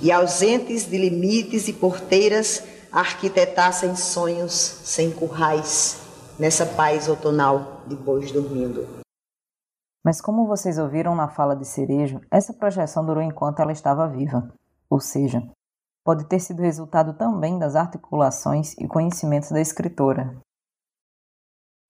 E 0.00 0.10
ausentes 0.10 0.86
de 0.86 0.96
limites 0.96 1.68
e 1.68 1.72
porteiras, 1.72 2.62
arquitetassem 2.90 3.96
sonhos 3.96 4.52
sem 4.52 5.10
currais 5.10 6.00
nessa 6.38 6.66
paz 6.66 7.08
outonal 7.08 7.82
de 7.86 7.96
bois 7.96 8.30
dormindo. 8.30 8.86
Mas 10.04 10.20
como 10.20 10.46
vocês 10.46 10.78
ouviram 10.78 11.14
na 11.14 11.28
fala 11.28 11.54
de 11.54 11.64
Cerejo, 11.64 12.20
essa 12.30 12.52
projeção 12.52 13.06
durou 13.06 13.22
enquanto 13.22 13.60
ela 13.60 13.72
estava 13.72 14.08
viva, 14.08 14.52
ou 14.92 15.00
seja, 15.00 15.42
pode 16.04 16.28
ter 16.28 16.38
sido 16.38 16.60
resultado 16.60 17.16
também 17.16 17.58
das 17.58 17.74
articulações 17.74 18.74
e 18.74 18.86
conhecimentos 18.86 19.50
da 19.50 19.58
escritora. 19.58 20.38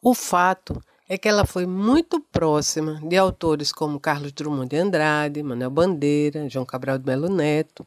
O 0.01 0.15
fato 0.15 0.81
é 1.09 1.19
que 1.19 1.29
ela 1.29 1.45
foi 1.45 1.67
muito 1.67 2.21
próxima 2.21 3.01
de 3.01 3.17
autores 3.17 3.73
como 3.73 3.99
Carlos 3.99 4.31
Drummond 4.31 4.69
de 4.69 4.77
Andrade, 4.77 5.43
Manuel 5.43 5.71
Bandeira, 5.73 6.49
João 6.49 6.65
Cabral 6.65 6.97
de 6.97 7.05
Melo 7.05 7.29
Neto, 7.29 7.85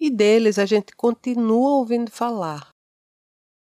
e 0.00 0.10
deles 0.10 0.58
a 0.58 0.66
gente 0.66 0.92
continua 0.96 1.76
ouvindo 1.76 2.10
falar. 2.10 2.70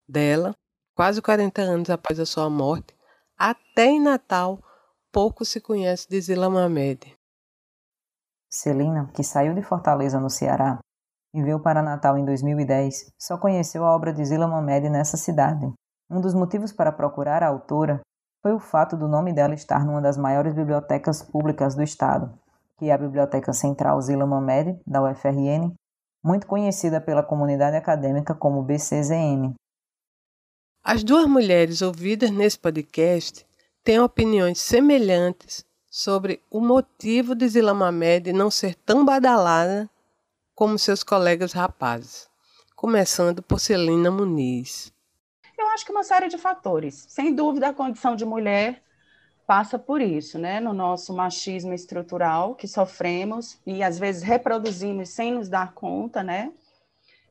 Dela, 0.08 0.54
quase 0.94 1.20
40 1.20 1.60
anos 1.60 1.90
após 1.90 2.20
a 2.20 2.26
sua 2.26 2.48
morte, 2.48 2.94
até 3.36 3.86
em 3.86 4.00
Natal, 4.00 4.62
pouco 5.10 5.44
se 5.44 5.60
conhece 5.60 6.08
de 6.08 6.20
Zila 6.20 6.48
Mamed. 6.48 7.18
Celina, 8.54 9.10
que 9.14 9.22
saiu 9.24 9.54
de 9.54 9.62
Fortaleza, 9.62 10.20
no 10.20 10.30
Ceará, 10.30 10.78
e 11.34 11.42
veio 11.42 11.60
para 11.60 11.82
Natal 11.82 12.16
em 12.16 12.24
2010, 12.24 13.12
só 13.20 13.36
conheceu 13.36 13.84
a 13.84 13.94
obra 13.94 14.12
de 14.12 14.24
Zila 14.24 14.46
Mamed 14.46 14.88
nessa 14.88 15.16
cidade. 15.16 15.72
Um 16.10 16.20
dos 16.20 16.34
motivos 16.34 16.72
para 16.72 16.92
procurar 16.92 17.42
a 17.42 17.48
autora 17.48 18.00
foi 18.42 18.52
o 18.52 18.60
fato 18.60 18.96
do 18.96 19.08
nome 19.08 19.32
dela 19.32 19.54
estar 19.54 19.84
numa 19.84 20.00
das 20.00 20.16
maiores 20.16 20.54
bibliotecas 20.54 21.22
públicas 21.22 21.74
do 21.74 21.82
estado, 21.82 22.32
que 22.78 22.90
é 22.90 22.92
a 22.92 22.98
Biblioteca 22.98 23.52
Central 23.52 24.00
Zila 24.00 24.26
Mamed, 24.26 24.80
da 24.86 25.02
UFRN, 25.02 25.72
muito 26.22 26.46
conhecida 26.46 27.00
pela 27.00 27.22
comunidade 27.22 27.76
acadêmica 27.76 28.34
como 28.34 28.62
BCZM, 28.62 29.54
as 30.86 31.02
duas 31.02 31.26
mulheres 31.26 31.80
ouvidas 31.80 32.30
nesse 32.30 32.58
podcast 32.58 33.46
têm 33.82 33.98
opiniões 34.00 34.60
semelhantes 34.60 35.64
sobre 35.94 36.42
o 36.50 36.58
motivo 36.58 37.36
de 37.36 37.46
Zilamamed 37.46 38.32
não 38.32 38.50
ser 38.50 38.74
tão 38.74 39.04
badalada 39.04 39.88
como 40.52 40.76
seus 40.76 41.04
colegas 41.04 41.52
rapazes, 41.52 42.28
começando 42.74 43.40
por 43.40 43.60
Celina 43.60 44.10
Muniz. 44.10 44.92
Eu 45.56 45.68
acho 45.68 45.86
que 45.86 45.92
uma 45.92 46.02
série 46.02 46.26
de 46.26 46.36
fatores. 46.36 47.06
Sem 47.08 47.32
dúvida, 47.32 47.68
a 47.68 47.72
condição 47.72 48.16
de 48.16 48.24
mulher 48.24 48.82
passa 49.46 49.78
por 49.78 50.00
isso, 50.00 50.36
né? 50.36 50.58
No 50.58 50.72
nosso 50.72 51.14
machismo 51.14 51.72
estrutural 51.72 52.56
que 52.56 52.66
sofremos 52.66 53.60
e 53.64 53.80
às 53.80 53.96
vezes 53.96 54.24
reproduzimos 54.24 55.10
sem 55.10 55.32
nos 55.32 55.48
dar 55.48 55.74
conta, 55.74 56.24
né? 56.24 56.52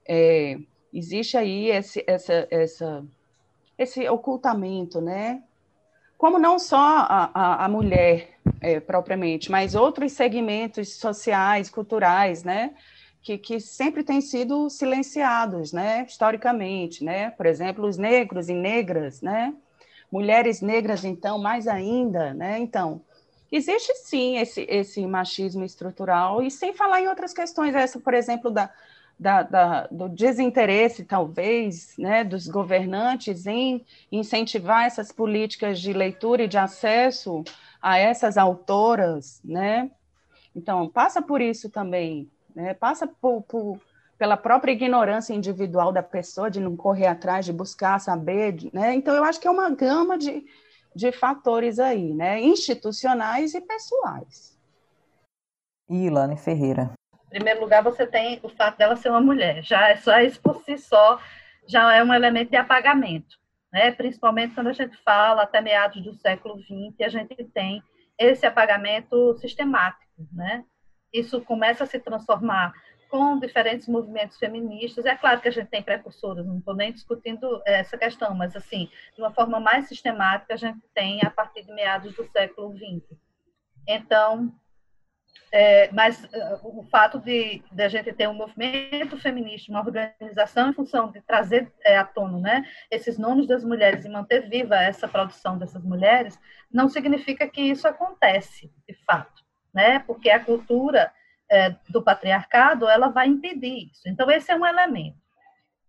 É, 0.07 0.57
existe 0.93 1.35
aí 1.35 1.69
esse, 1.69 2.01
essa, 2.07 2.47
essa 2.49 3.05
esse 3.77 4.07
ocultamento, 4.07 5.01
né? 5.01 5.43
Como 6.23 6.39
não 6.39 6.57
só 6.57 6.77
a, 6.77 7.31
a, 7.33 7.65
a 7.65 7.67
mulher 7.67 8.29
é, 8.61 8.79
propriamente, 8.79 9.51
mas 9.51 9.75
outros 9.75 10.13
segmentos 10.13 10.93
sociais, 10.93 11.69
culturais, 11.69 12.45
né? 12.45 12.73
Que, 13.21 13.37
que 13.37 13.59
sempre 13.59 14.05
têm 14.05 14.21
sido 14.21 14.69
silenciados, 14.69 15.73
né? 15.73 16.05
Historicamente, 16.07 17.03
né? 17.03 17.31
Por 17.31 17.45
exemplo, 17.45 17.85
os 17.85 17.97
negros 17.97 18.47
e 18.47 18.53
negras, 18.53 19.21
né? 19.21 19.53
Mulheres 20.09 20.61
negras, 20.61 21.03
então, 21.03 21.37
mais 21.39 21.67
ainda, 21.67 22.33
né? 22.33 22.57
Então, 22.57 23.01
existe 23.51 23.93
sim 23.95 24.37
esse, 24.37 24.65
esse 24.69 25.05
machismo 25.05 25.65
estrutural, 25.65 26.41
e 26.41 26.49
sem 26.49 26.71
falar 26.71 27.01
em 27.01 27.09
outras 27.09 27.33
questões, 27.33 27.75
essa, 27.75 27.99
por 27.99 28.13
exemplo, 28.13 28.49
da, 28.49 28.71
da, 29.19 29.43
da, 29.43 29.87
do 29.87 30.09
desinteresse, 30.09 31.05
talvez, 31.05 31.95
né, 31.97 32.23
dos 32.23 32.47
governantes 32.47 33.45
em 33.45 33.85
incentivar 34.11 34.85
essas 34.85 35.11
políticas 35.11 35.79
de 35.79 35.93
leitura 35.93 36.43
e 36.43 36.47
de 36.47 36.57
acesso 36.57 37.43
a 37.81 37.97
essas 37.97 38.37
autoras, 38.37 39.41
né? 39.43 39.91
Então, 40.55 40.87
passa 40.87 41.21
por 41.21 41.41
isso 41.41 41.69
também, 41.69 42.29
né? 42.55 42.73
passa 42.73 43.07
por, 43.07 43.41
por, 43.43 43.79
pela 44.17 44.37
própria 44.37 44.71
ignorância 44.71 45.33
individual 45.33 45.91
da 45.91 46.03
pessoa, 46.03 46.49
de 46.49 46.59
não 46.59 46.75
correr 46.75 47.07
atrás, 47.07 47.45
de 47.45 47.53
buscar 47.53 47.99
saber, 47.99 48.69
né? 48.71 48.93
Então, 48.93 49.15
eu 49.15 49.23
acho 49.23 49.39
que 49.39 49.47
é 49.47 49.51
uma 49.51 49.69
gama 49.69 50.17
de, 50.17 50.45
de 50.95 51.11
fatores 51.11 51.79
aí, 51.79 52.13
né? 52.13 52.39
Institucionais 52.41 53.53
e 53.53 53.61
pessoais. 53.61 54.57
Ilane 55.89 56.37
Ferreira 56.37 56.93
primeiro 57.33 57.61
lugar, 57.61 57.81
você 57.81 58.05
tem 58.05 58.39
o 58.43 58.49
fato 58.49 58.77
dela 58.77 58.95
ser 58.95 59.09
uma 59.09 59.19
mulher. 59.19 59.63
Já 59.63 59.89
é 59.89 59.95
só 59.95 60.19
isso 60.19 60.39
por 60.39 60.61
si 60.63 60.77
só 60.77 61.19
já 61.67 61.95
é 61.95 62.03
um 62.03 62.13
elemento 62.13 62.51
de 62.51 62.57
apagamento, 62.57 63.37
né? 63.71 63.91
Principalmente 63.91 64.53
quando 64.53 64.67
a 64.67 64.73
gente 64.73 64.95
fala 64.97 65.41
até 65.41 65.59
meados 65.59 66.03
do 66.03 66.13
século 66.13 66.59
XX, 66.59 67.01
a 67.01 67.09
gente 67.09 67.35
tem 67.45 67.81
esse 68.19 68.45
apagamento 68.45 69.33
sistemático, 69.39 70.27
né? 70.31 70.63
Isso 71.11 71.41
começa 71.41 71.85
a 71.85 71.87
se 71.87 71.99
transformar 71.99 72.71
com 73.09 73.39
diferentes 73.39 73.87
movimentos 73.87 74.37
feministas. 74.37 75.05
É 75.05 75.15
claro 75.15 75.41
que 75.41 75.47
a 75.47 75.51
gente 75.51 75.69
tem 75.69 75.81
precursoras, 75.81 76.45
não 76.45 76.59
estou 76.59 76.75
nem 76.75 76.91
discutindo 76.91 77.61
essa 77.65 77.97
questão, 77.97 78.35
mas 78.35 78.55
assim, 78.55 78.89
de 79.15 79.21
uma 79.21 79.31
forma 79.31 79.59
mais 79.59 79.87
sistemática, 79.87 80.53
a 80.53 80.57
gente 80.57 80.81
tem 80.93 81.19
a 81.23 81.29
partir 81.31 81.63
de 81.63 81.73
meados 81.73 82.13
do 82.15 82.25
século 82.25 82.75
XX. 82.75 83.17
Então, 83.87 84.53
é, 85.51 85.87
mas 85.91 86.23
uh, 86.23 86.79
o 86.79 86.83
fato 86.83 87.19
de, 87.19 87.61
de, 87.71 87.83
a 87.83 87.87
gente 87.87 88.11
ter 88.11 88.27
um 88.27 88.33
movimento 88.33 89.15
feminista, 89.19 89.71
uma 89.71 89.81
organização 89.81 90.69
em 90.69 90.73
função 90.73 91.11
de 91.11 91.21
trazer 91.21 91.71
é, 91.85 91.95
à 91.95 92.03
tona 92.03 92.39
né, 92.39 92.65
esses 92.89 93.19
nomes 93.19 93.45
das 93.45 93.63
mulheres 93.63 94.03
e 94.03 94.09
manter 94.09 94.49
viva 94.49 94.75
essa 94.75 95.07
produção 95.07 95.57
dessas 95.57 95.83
mulheres, 95.83 96.39
não 96.71 96.89
significa 96.89 97.47
que 97.47 97.61
isso 97.61 97.87
acontece, 97.87 98.71
de 98.87 98.95
fato, 99.05 99.43
né? 99.71 99.99
porque 99.99 100.31
a 100.31 100.39
cultura 100.39 101.13
é, 101.49 101.75
do 101.87 102.01
patriarcado 102.01 102.89
ela 102.89 103.09
vai 103.09 103.27
impedir 103.27 103.91
isso. 103.91 104.01
Então, 104.07 104.31
esse 104.31 104.51
é 104.51 104.55
um 104.55 104.65
elemento. 104.65 105.21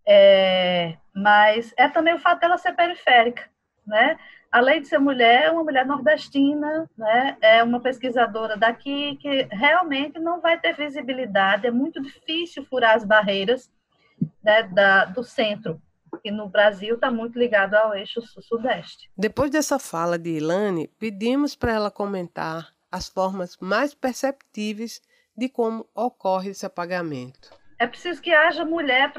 É, 0.07 0.99
mas 1.15 1.73
é 1.79 1.89
também 1.89 2.13
o 2.13 2.19
fato 2.19 2.41
dela 2.41 2.59
ser 2.59 2.75
periférica. 2.75 3.49
Né? 3.87 4.19
Além 4.55 4.81
de 4.81 4.87
ser 4.87 4.99
mulher, 4.99 5.47
é 5.47 5.51
uma 5.51 5.65
mulher 5.65 5.85
nordestina, 5.85 6.89
né? 6.97 7.37
é 7.41 7.61
uma 7.61 7.81
pesquisadora 7.81 8.57
daqui 8.57 9.17
que 9.17 9.49
realmente 9.51 10.21
não 10.21 10.41
vai 10.41 10.61
ter 10.61 10.77
visibilidade, 10.77 11.67
é 11.67 11.73
muito 11.73 12.01
difícil 12.01 12.65
furar 12.67 12.95
as 12.95 13.05
barreiras 13.05 13.69
né, 14.45 14.63
da, 14.63 15.07
do 15.07 15.25
centro, 15.25 15.83
que 16.23 16.31
no 16.31 16.49
Brasil 16.49 16.95
está 16.95 17.11
muito 17.11 17.37
ligado 17.37 17.75
ao 17.75 17.97
eixo 17.97 18.23
sudeste. 18.43 19.11
Depois 19.19 19.51
dessa 19.51 19.77
fala 19.81 20.17
de 20.17 20.37
Ilane, 20.37 20.87
pedimos 21.01 21.57
para 21.57 21.73
ela 21.73 21.91
comentar 21.91 22.73
as 22.93 23.09
formas 23.09 23.57
mais 23.61 23.93
perceptíveis 23.93 25.03
de 25.37 25.49
como 25.49 25.85
ocorre 25.93 26.51
esse 26.51 26.65
apagamento. 26.65 27.51
É 27.85 27.87
preciso 27.87 28.23
que 28.23 28.33
haja 28.33 28.65
mulher 28.65 29.13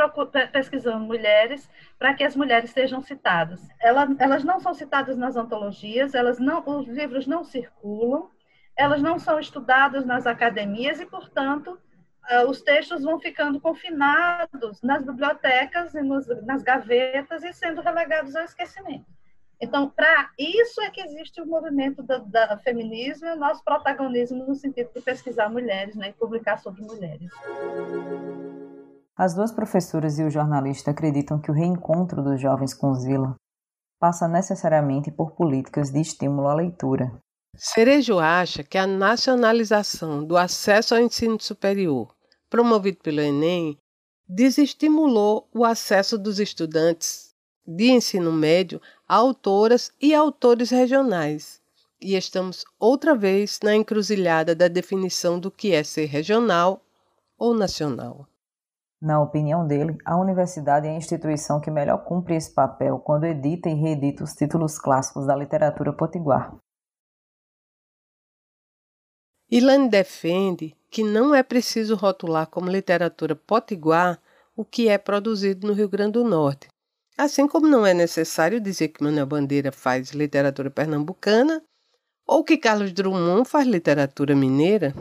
pesquisando 0.51 1.06
mulheres 1.06 1.69
para 1.99 2.15
que 2.15 2.23
as 2.23 2.36
mulheres 2.36 2.71
sejam 2.71 2.99
citadas. 2.99 3.62
Elas, 3.80 4.43
não 4.43 4.60
são 4.60 4.73
citadas 4.73 5.15
nas 5.15 5.36
antologias, 5.36 6.15
elas 6.15 6.39
não, 6.39 6.63
os 6.65 6.88
livros 6.88 7.28
não 7.28 7.43
circulam, 7.43 8.32
elas 8.75 9.04
não 9.04 9.19
são 9.19 9.39
estudadas 9.39 10.04
nas 10.04 10.25
academias 10.25 10.99
e, 10.99 11.06
portanto, 11.06 11.80
uh, 12.28 12.49
os 12.49 12.63
textos 12.63 13.04
vão 13.04 13.19
ficando 13.19 13.62
confinados 13.62 14.82
nas 14.82 15.06
bibliotecas 15.06 15.93
e 15.93 16.01
nas 16.01 16.63
gavetas 16.63 17.43
e 17.43 17.54
sendo 17.54 17.82
relegados 17.82 18.36
ao 18.36 18.45
esquecimento. 18.45 19.06
Então, 19.62 19.89
para 19.89 20.30
isso 20.38 20.82
é 20.82 20.89
que 20.89 21.02
existe 21.02 21.41
o 21.41 21.46
movimento 21.46 22.04
do, 22.04 22.20
do 22.20 22.63
feminismo 22.63 23.28
e 23.28 23.34
o 23.34 23.38
nosso 23.38 23.63
protagonismo 23.63 24.46
no 24.46 24.56
sentido 24.56 24.89
de 24.94 25.02
pesquisar 25.02 25.50
mulheres 25.50 25.96
né, 25.96 26.10
e 26.10 26.13
publicar 26.13 26.58
sobre 26.58 26.82
mulheres. 26.82 27.32
As 29.18 29.34
duas 29.34 29.52
professoras 29.52 30.20
e 30.20 30.24
o 30.24 30.30
jornalista 30.30 30.91
acreditam 30.91 31.39
que 31.39 31.50
o 31.50 31.54
reencontro 31.54 32.22
dos 32.22 32.39
jovens 32.41 32.74
com 32.74 32.94
Zila 32.94 33.36
passa 33.98 34.28
necessariamente 34.28 35.10
por 35.10 35.32
políticas 35.32 35.89
de 35.89 36.02
estímulo 36.02 36.50
à 36.50 36.54
leitura. 36.54 37.18
Cerejo 37.56 38.20
acha 38.20 38.62
que 38.62 38.78
a 38.78 38.86
nacionalização 38.86 40.26
do 40.26 40.36
acesso 40.36 40.94
ao 40.94 41.00
ensino 41.00 41.39
superior, 41.39 42.13
promovido 42.50 42.98
pelo 43.02 43.22
Enem, 43.22 43.80
desestimulou 44.28 45.48
o 45.54 45.63
acesso 45.63 46.18
dos 46.18 46.39
estudantes 46.39 47.35
de 47.65 47.91
ensino 47.91 48.32
médio 48.32 48.82
a 49.08 49.15
autoras 49.15 49.91
e 50.01 50.13
autores 50.13 50.69
regionais. 50.69 51.62
E 52.01 52.15
estamos 52.15 52.65
outra 52.80 53.15
vez 53.15 53.60
na 53.63 53.75
encruzilhada 53.75 54.54
da 54.54 54.67
definição 54.67 55.39
do 55.39 55.49
que 55.49 55.73
é 55.73 55.84
ser 55.84 56.06
regional 56.06 56.82
ou 57.38 57.54
nacional. 57.54 58.28
Na 59.01 59.21
opinião 59.21 59.67
dele, 59.67 59.97
a 60.06 60.17
universidade 60.17 60.88
é 60.88 60.91
a 60.91 60.95
instituição 60.95 61.60
que 61.60 61.69
melhor 61.69 62.04
cumpre 62.06 62.36
esse 62.36 62.54
papel 62.54 62.99
quando 62.99 63.25
edita 63.25 63.69
e 63.69 63.73
reedita 63.73 64.23
os 64.23 64.34
títulos 64.34 64.80
clássicos 64.80 65.28
da 65.28 65.36
literatura 65.36 65.93
potiguar. 65.93 66.56
Ilane 69.49 69.89
defende 69.89 70.75
que 70.89 71.04
não 71.04 71.36
é 71.36 71.43
preciso 71.43 71.95
rotular 71.95 72.47
como 72.47 72.71
literatura 72.71 73.36
potiguar 73.36 74.19
o 74.56 74.65
que 74.65 74.88
é 74.88 74.97
produzido 74.97 75.67
no 75.67 75.73
Rio 75.73 75.89
Grande 75.89 76.13
do 76.13 76.23
Norte, 76.23 76.67
assim 77.17 77.47
como 77.47 77.67
não 77.67 77.86
é 77.86 77.93
necessário 77.93 78.60
dizer 78.60 78.89
que 78.89 79.04
Manuel 79.04 79.25
Bandeira 79.25 79.71
faz 79.71 80.12
literatura 80.12 80.69
pernambucana 80.69 81.62
ou 82.28 82.43
que 82.43 82.58
Carlos 82.58 82.91
Drummond 82.91 83.47
faz 83.47 83.67
literatura 83.67 84.36
mineira. 84.36 84.93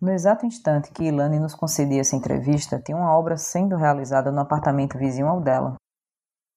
No 0.00 0.10
exato 0.10 0.44
instante 0.44 0.90
que 0.90 1.04
Ilane 1.04 1.38
nos 1.38 1.54
concedia 1.54 2.00
essa 2.00 2.16
entrevista, 2.16 2.78
tinha 2.78 2.96
uma 2.96 3.16
obra 3.16 3.36
sendo 3.36 3.76
realizada 3.76 4.30
no 4.30 4.40
apartamento 4.40 4.98
vizinho 4.98 5.28
ao 5.28 5.40
dela. 5.40 5.76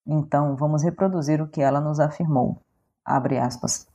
Então, 0.05 0.55
vamos 0.55 0.83
reproduzir 0.83 1.41
o 1.41 1.47
que 1.47 1.61
ela 1.61 1.79
nos 1.79 1.99
afirmou. 1.99 2.59
Abre 3.05 3.37
aspas. 3.37 3.87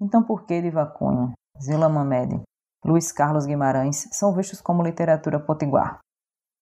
Então, 0.00 0.22
por 0.22 0.44
que 0.44 0.60
Diva 0.60 0.86
Cunha, 0.86 1.32
Zila 1.60 1.88
Mamed, 1.88 2.42
Luiz 2.84 3.10
Carlos 3.10 3.46
Guimarães 3.46 4.08
são 4.12 4.32
vistos 4.34 4.60
como 4.60 4.82
literatura 4.82 5.40
potiguar? 5.40 5.98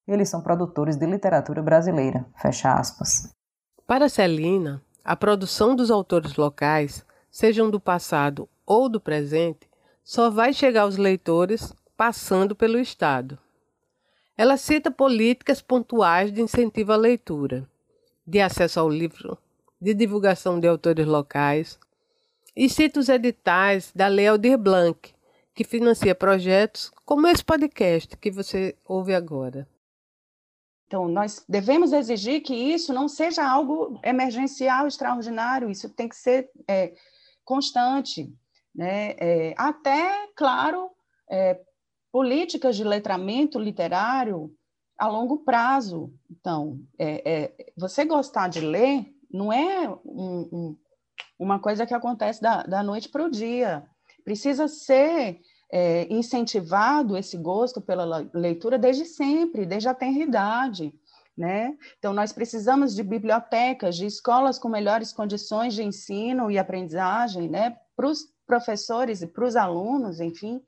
Eles 0.06 0.28
são 0.28 0.40
produtores 0.40 0.96
de 0.96 1.06
literatura 1.06 1.62
brasileira. 1.62 2.26
Fecha 2.36 2.74
aspas. 2.74 3.30
Para 3.86 4.08
Celina, 4.08 4.82
a 5.04 5.16
produção 5.16 5.74
dos 5.74 5.90
autores 5.90 6.36
locais, 6.36 7.04
sejam 7.30 7.70
do 7.70 7.80
passado 7.80 8.48
ou 8.66 8.88
do 8.88 9.00
presente, 9.00 9.68
só 10.02 10.30
vai 10.30 10.52
chegar 10.52 10.82
aos 10.82 10.96
leitores 10.96 11.74
passando 11.96 12.54
pelo 12.54 12.78
Estado. 12.78 13.38
Ela 14.36 14.56
cita 14.56 14.90
políticas 14.90 15.62
pontuais 15.62 16.32
de 16.32 16.42
incentivo 16.42 16.92
à 16.92 16.96
leitura, 16.96 17.68
de 18.26 18.40
acesso 18.40 18.80
ao 18.80 18.88
livro, 18.88 19.38
de 19.80 19.94
divulgação 19.94 20.58
de 20.58 20.66
autores 20.66 21.06
locais, 21.06 21.78
e 22.56 22.68
cita 22.68 23.00
os 23.00 23.08
editais 23.08 23.92
da 23.94 24.08
Lei 24.08 24.28
Aldir 24.28 24.58
Blanc, 24.58 25.14
que 25.54 25.64
financia 25.64 26.14
projetos 26.14 26.90
como 27.04 27.26
esse 27.26 27.44
podcast 27.44 28.16
que 28.16 28.30
você 28.30 28.74
ouve 28.84 29.14
agora. 29.14 29.68
Então, 30.94 31.08
nós 31.08 31.44
devemos 31.48 31.92
exigir 31.92 32.40
que 32.40 32.54
isso 32.54 32.94
não 32.94 33.08
seja 33.08 33.44
algo 33.44 33.98
emergencial, 34.00 34.86
extraordinário, 34.86 35.68
isso 35.68 35.90
tem 35.90 36.08
que 36.08 36.14
ser 36.14 36.48
é, 36.68 36.94
constante. 37.44 38.32
Né? 38.72 39.16
É, 39.18 39.54
até, 39.58 40.28
claro, 40.36 40.92
é, 41.28 41.60
políticas 42.12 42.76
de 42.76 42.84
letramento 42.84 43.58
literário 43.58 44.54
a 44.96 45.08
longo 45.08 45.38
prazo. 45.38 46.14
Então, 46.30 46.78
é, 46.96 47.22
é, 47.28 47.72
você 47.76 48.04
gostar 48.04 48.46
de 48.46 48.60
ler 48.60 49.04
não 49.28 49.52
é 49.52 49.88
um, 50.04 50.48
um, 50.52 50.76
uma 51.36 51.58
coisa 51.58 51.84
que 51.84 51.92
acontece 51.94 52.40
da, 52.40 52.62
da 52.62 52.84
noite 52.84 53.08
para 53.08 53.24
o 53.24 53.30
dia. 53.30 53.84
Precisa 54.24 54.68
ser 54.68 55.40
é, 55.76 56.06
incentivado 56.08 57.16
esse 57.16 57.36
gosto 57.36 57.80
pela 57.80 58.24
leitura 58.32 58.78
desde 58.78 59.04
sempre, 59.04 59.66
desde 59.66 59.88
a 59.88 59.94
tenridade. 59.94 60.94
Né? 61.36 61.76
Então, 61.98 62.12
nós 62.12 62.32
precisamos 62.32 62.94
de 62.94 63.02
bibliotecas, 63.02 63.96
de 63.96 64.06
escolas 64.06 64.56
com 64.56 64.68
melhores 64.68 65.12
condições 65.12 65.74
de 65.74 65.82
ensino 65.82 66.48
e 66.48 66.58
aprendizagem 66.58 67.48
né? 67.48 67.76
para 67.96 68.06
os 68.06 68.20
professores 68.46 69.20
e 69.20 69.26
para 69.26 69.44
os 69.44 69.56
alunos, 69.56 70.20
enfim. 70.20 70.62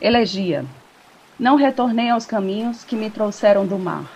Elegia. 0.00 0.66
Não 1.38 1.54
retornei 1.54 2.10
aos 2.10 2.26
caminhos 2.26 2.82
que 2.82 2.96
me 2.96 3.12
trouxeram 3.12 3.64
do 3.64 3.78
mar. 3.78 4.15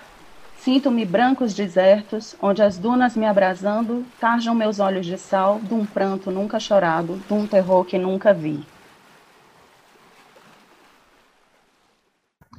Sinto-me 0.62 1.06
brancos 1.06 1.54
desertos, 1.54 2.36
onde 2.38 2.62
as 2.62 2.76
dunas 2.76 3.16
me 3.16 3.24
abrasando 3.24 4.04
tarjam 4.20 4.54
meus 4.54 4.78
olhos 4.78 5.06
de 5.06 5.16
sal 5.16 5.58
de 5.58 5.72
um 5.72 5.86
pranto 5.86 6.30
nunca 6.30 6.60
chorado, 6.60 7.16
de 7.16 7.32
um 7.32 7.46
terror 7.46 7.82
que 7.86 7.96
nunca 7.96 8.34
vi. 8.34 8.62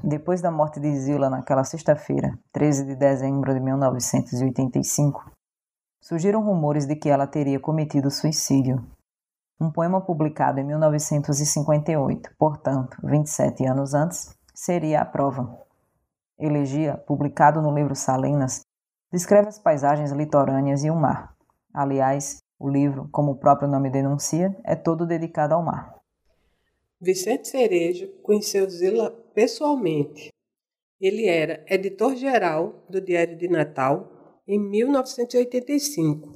Depois 0.04 0.42
da 0.42 0.50
morte 0.50 0.80
de 0.80 0.92
Zila 0.98 1.30
naquela 1.30 1.64
sexta-feira, 1.64 2.36
13 2.52 2.86
de 2.86 2.96
dezembro 2.96 3.54
de 3.54 3.60
1985, 3.60 5.32
surgiram 6.02 6.44
rumores 6.44 6.88
de 6.88 6.96
que 6.96 7.08
ela 7.08 7.28
teria 7.28 7.60
cometido 7.60 8.10
suicídio 8.10 8.84
um 9.60 9.70
poema 9.70 10.02
publicado 10.02 10.60
em 10.60 10.64
1958, 10.64 12.32
portanto, 12.36 12.98
27 13.04 13.64
anos 13.68 13.94
antes, 13.94 14.36
seria 14.56 15.02
a 15.02 15.06
prova. 15.06 15.71
Elegia, 16.42 16.98
publicado 16.98 17.62
no 17.62 17.74
livro 17.74 17.96
Salinas, 17.96 18.62
descreve 19.12 19.50
as 19.50 19.60
paisagens 19.60 20.12
litorâneas 20.12 20.84
e 20.84 20.90
o 20.90 20.96
mar. 20.96 21.36
Aliás, 21.72 22.40
o 22.60 22.68
livro, 22.68 23.08
como 23.12 23.32
o 23.32 23.38
próprio 23.38 23.70
nome 23.70 23.90
denuncia, 23.90 24.56
é 24.66 24.76
todo 24.76 25.06
dedicado 25.06 25.54
ao 25.54 25.64
mar. 25.64 26.02
Vicente 27.00 27.48
Cerejo 27.48 28.08
conheceu 28.22 28.70
Zila 28.70 29.12
pessoalmente. 29.34 30.30
Ele 31.00 31.28
era 31.28 31.66
editor-geral 31.68 32.86
do 32.90 33.02
Diário 33.02 33.38
de 33.38 33.48
Natal 33.48 34.42
em 34.48 34.60
1985. 34.60 36.34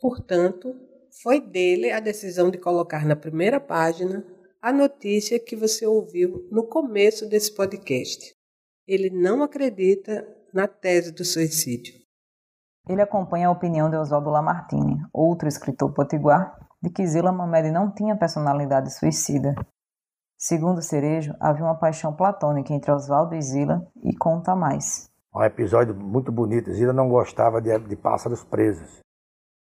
Portanto, 0.00 0.74
foi 1.22 1.40
dele 1.40 1.90
a 1.90 1.98
decisão 1.98 2.50
de 2.50 2.58
colocar 2.58 3.04
na 3.04 3.16
primeira 3.16 3.58
página 3.58 4.24
a 4.60 4.72
notícia 4.72 5.40
que 5.40 5.56
você 5.56 5.86
ouviu 5.86 6.46
no 6.50 6.68
começo 6.68 7.28
desse 7.28 7.54
podcast. 7.54 8.35
Ele 8.86 9.10
não 9.10 9.42
acredita 9.42 10.24
na 10.54 10.68
tese 10.68 11.12
do 11.12 11.24
suicídio. 11.24 11.92
Ele 12.88 13.02
acompanha 13.02 13.48
a 13.48 13.50
opinião 13.50 13.90
de 13.90 13.96
Oswaldo 13.96 14.30
Lamartine, 14.30 15.02
outro 15.12 15.48
escritor 15.48 15.92
potiguar, 15.92 16.56
de 16.80 16.88
que 16.90 17.04
Zila 17.04 17.32
Mamede 17.32 17.72
não 17.72 17.92
tinha 17.92 18.16
personalidade 18.16 18.96
suicida. 18.96 19.56
Segundo 20.38 20.80
Cerejo, 20.80 21.34
havia 21.40 21.64
uma 21.64 21.74
paixão 21.74 22.14
platônica 22.14 22.72
entre 22.72 22.92
Oswaldo 22.92 23.34
e 23.34 23.42
Zila 23.42 23.84
e 24.04 24.16
conta 24.16 24.54
mais. 24.54 25.10
Um 25.34 25.42
episódio 25.42 25.92
muito 25.92 26.30
bonito. 26.30 26.72
Zila 26.72 26.92
não 26.92 27.08
gostava 27.08 27.60
de, 27.60 27.76
de 27.80 27.96
pássaros 27.96 28.44
presos. 28.44 29.00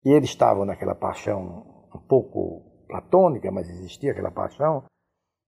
E 0.05 0.11
eles 0.11 0.29
estavam 0.29 0.66
naquela 0.66 0.94
paixão 0.94 1.88
um 1.94 1.98
pouco 2.07 2.61
platônica, 2.87 3.50
mas 3.50 3.66
existia 3.70 4.12
aquela 4.12 4.31
paixão. 4.31 4.85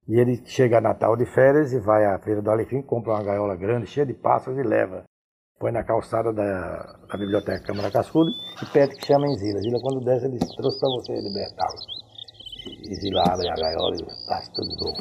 E 0.08 0.18
ele 0.18 0.42
chega 0.46 0.78
a 0.78 0.80
Natal 0.80 1.14
de 1.14 1.26
férias 1.26 1.74
e 1.74 1.78
vai 1.78 2.06
à 2.06 2.18
Feira 2.18 2.40
do 2.40 2.50
Alecrim, 2.50 2.80
compra 2.80 3.12
uma 3.12 3.22
gaiola 3.22 3.54
grande, 3.54 3.86
cheia 3.86 4.06
de 4.06 4.14
pássaros 4.14 4.58
e 4.58 4.62
leva 4.62 5.04
Foi 5.60 5.70
na 5.70 5.84
calçada 5.84 6.32
da, 6.32 6.96
da 7.06 7.18
Biblioteca 7.18 7.66
Câmara 7.66 7.90
Cascudo 7.90 8.30
e 8.62 8.66
perto 8.72 8.96
que 8.96 9.04
chama 9.04 9.26
em 9.26 9.36
Zila. 9.36 9.60
Zila, 9.60 9.78
quando 9.82 10.02
desce, 10.02 10.24
ele 10.24 10.38
trouxe 10.56 10.80
para 10.80 10.88
você 10.88 11.12
libertá-lo. 11.20 11.76
E 12.88 12.94
Zila 12.94 13.22
abre 13.22 13.50
a 13.50 13.54
gaiola 13.54 13.96
e 13.96 14.26
passa 14.26 14.50
tudo 14.54 14.74
novo. 14.82 14.96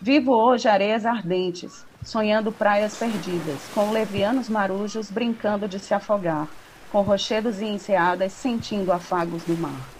Vivo 0.00 0.32
hoje 0.32 0.68
areias 0.68 1.06
ardentes, 1.06 1.86
sonhando 2.02 2.50
praias 2.50 2.98
perdidas, 2.98 3.68
com 3.72 3.92
levianos 3.92 4.48
marujos 4.48 5.10
brincando 5.10 5.68
de 5.68 5.78
se 5.78 5.92
afogar, 5.92 6.48
com 6.90 7.02
rochedos 7.02 7.60
e 7.60 7.66
enseadas 7.66 8.32
sentindo 8.32 8.92
afagos 8.92 9.44
do 9.44 9.56
mar. 9.56 9.98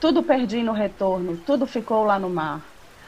Tudo 0.00 0.22
perdi 0.22 0.62
no 0.62 0.72
retorno, 0.72 1.36
tudo 1.36 1.66
ficou 1.66 2.04
lá 2.04 2.18
no 2.18 2.28
mar. 2.28 2.62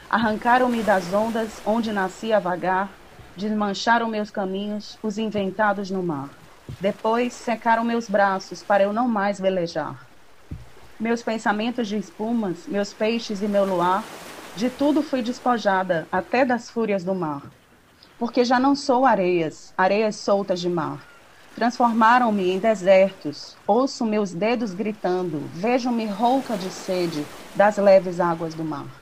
Arrancaram-me 0.09 0.81
das 0.81 1.11
ondas 1.11 1.61
onde 1.65 1.91
nasci 1.91 2.31
a 2.31 2.39
vagar, 2.39 2.89
desmancharam 3.35 4.07
meus 4.07 4.31
caminhos, 4.31 4.97
os 5.03 5.17
inventados 5.17 5.89
no 5.89 6.01
mar. 6.01 6.29
Depois 6.79 7.33
secaram 7.33 7.83
meus 7.83 8.07
braços 8.07 8.63
para 8.63 8.83
eu 8.83 8.93
não 8.93 9.07
mais 9.07 9.39
velejar. 9.39 10.07
Meus 10.99 11.21
pensamentos 11.21 11.87
de 11.87 11.97
espumas, 11.97 12.65
meus 12.67 12.93
peixes 12.93 13.41
e 13.41 13.47
meu 13.47 13.65
luar, 13.65 14.05
de 14.55 14.69
tudo 14.69 15.03
fui 15.03 15.21
despojada, 15.21 16.07
até 16.11 16.45
das 16.45 16.69
fúrias 16.69 17.03
do 17.03 17.13
mar. 17.13 17.51
Porque 18.17 18.45
já 18.45 18.57
não 18.57 18.73
sou 18.73 19.05
areias, 19.05 19.73
areias 19.77 20.15
soltas 20.15 20.61
de 20.61 20.69
mar. 20.69 21.14
Transformaram-me 21.55 22.49
em 22.51 22.59
desertos. 22.59 23.57
Ouço 23.65 24.05
meus 24.05 24.33
dedos 24.33 24.73
gritando. 24.73 25.49
Vejo-me 25.53 26.05
rouca 26.05 26.57
de 26.57 26.69
sede 26.69 27.29
das 27.55 27.77
leves 27.77 28.19
águas 28.19 28.53
do 28.53 28.65
mar. 28.65 29.01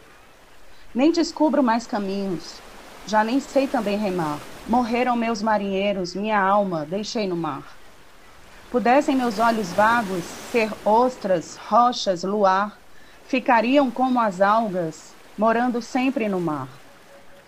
Nem 0.93 1.11
descubro 1.11 1.63
mais 1.63 1.87
caminhos. 1.87 2.63
Já 3.03 3.23
nem 3.23 3.39
sei 3.39 3.67
também 3.67 3.97
remar. 3.97 4.53
Morreram 4.67 5.15
meus 5.15 5.41
marinheiros, 5.41 6.13
minha 6.15 6.39
alma 6.39 6.85
deixei 6.85 7.27
no 7.27 7.35
mar. 7.35 7.79
Pudessem 8.69 9.15
meus 9.15 9.39
olhos 9.39 9.73
vagos 9.73 10.25
ser 10.25 10.71
ostras, 10.85 11.57
rochas, 11.57 12.23
luar, 12.23 12.83
ficariam 13.23 13.91
como 13.91 14.19
as 14.19 14.41
algas, 14.41 15.17
morando 15.35 15.81
sempre 15.81 16.29
no 16.29 16.39
mar. 16.39 16.83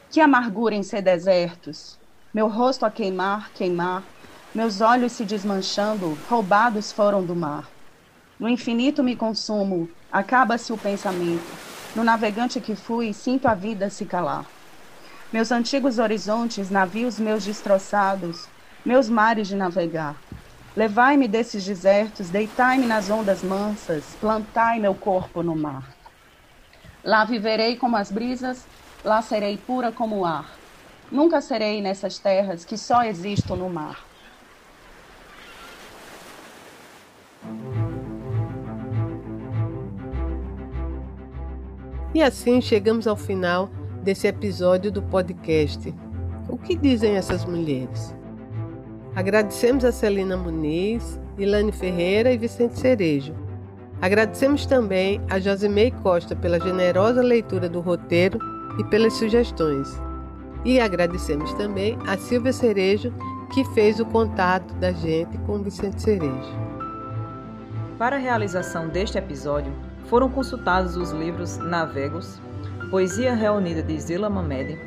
Que 0.09 0.19
amargura 0.19 0.73
em 0.75 0.83
ser 0.83 1.03
desertos, 1.03 1.99
meu 2.33 2.47
rosto 2.47 2.85
a 2.85 2.91
queimar, 2.91 3.53
queimar, 3.53 4.14
meus 4.55 4.79
olhos 4.79 5.11
se 5.11 5.25
desmanchando, 5.25 6.17
roubados 6.29 6.89
foram 6.89 7.21
do 7.21 7.35
mar. 7.35 7.69
No 8.39 8.47
infinito 8.47 9.03
me 9.03 9.13
consumo, 9.13 9.89
acaba-se 10.09 10.71
o 10.71 10.77
pensamento. 10.77 11.43
No 11.93 12.05
navegante 12.05 12.61
que 12.61 12.73
fui, 12.73 13.11
sinto 13.11 13.49
a 13.49 13.53
vida 13.53 13.89
se 13.89 14.05
calar. 14.05 14.45
Meus 15.31 15.51
antigos 15.51 15.99
horizontes, 15.99 16.69
navios 16.69 17.19
meus 17.19 17.43
destroçados, 17.43 18.47
meus 18.85 19.09
mares 19.09 19.49
de 19.49 19.57
navegar. 19.57 20.15
Levai-me 20.73 21.27
desses 21.27 21.65
desertos, 21.65 22.29
deitai-me 22.29 22.85
nas 22.85 23.09
ondas 23.09 23.43
mansas, 23.43 24.15
plantai 24.21 24.79
meu 24.79 24.95
corpo 24.95 25.43
no 25.43 25.55
mar. 25.55 25.93
Lá 27.03 27.25
viverei 27.25 27.75
como 27.75 27.97
as 27.97 28.09
brisas, 28.09 28.65
lá 29.03 29.21
serei 29.21 29.57
pura 29.57 29.91
como 29.91 30.19
o 30.19 30.25
ar. 30.25 30.49
Nunca 31.11 31.41
serei 31.41 31.81
nessas 31.81 32.19
terras 32.19 32.63
que 32.63 32.77
só 32.77 33.03
existo 33.03 33.57
no 33.57 33.69
mar. 33.69 34.14
E 42.13 42.21
assim 42.21 42.61
chegamos 42.61 43.07
ao 43.07 43.15
final 43.17 43.69
desse 44.01 44.25
episódio 44.25 44.89
do 44.89 45.01
podcast. 45.01 45.93
O 46.47 46.57
que 46.57 46.75
dizem 46.75 47.17
essas 47.17 47.43
mulheres? 47.43 48.15
Agradecemos 49.13 49.83
a 49.83 49.91
Celina 49.91 50.37
Muniz, 50.37 51.19
Ilane 51.37 51.71
Ferreira 51.71 52.31
e 52.31 52.37
Vicente 52.37 52.79
Cerejo. 52.79 53.33
Agradecemos 54.01 54.65
também 54.65 55.19
a 55.29 55.39
Josimei 55.39 55.91
Costa 55.91 56.35
pela 56.35 56.59
generosa 56.59 57.21
leitura 57.21 57.67
do 57.67 57.81
roteiro 57.81 58.39
e 58.79 58.83
pelas 58.85 59.13
sugestões. 59.13 59.89
E 60.63 60.79
agradecemos 60.79 61.53
também 61.55 61.97
a 62.07 62.17
Silvia 62.17 62.53
Cerejo, 62.53 63.13
que 63.53 63.63
fez 63.73 63.99
o 63.99 64.05
contato 64.05 64.73
da 64.75 64.91
gente 64.91 65.37
com 65.39 65.59
Vicente 65.59 66.01
Cerejo. 66.01 66.74
Para 67.97 68.17
a 68.17 68.19
realização 68.19 68.89
deste 68.89 69.17
episódio, 69.17 69.73
foram 70.07 70.29
consultados 70.29 70.97
os 70.97 71.11
livros 71.11 71.57
Navegos, 71.57 72.41
Poesia 72.91 73.33
Reunida 73.33 73.81
de 73.81 73.97
Zila 73.97 74.29
Mamed, 74.29 74.77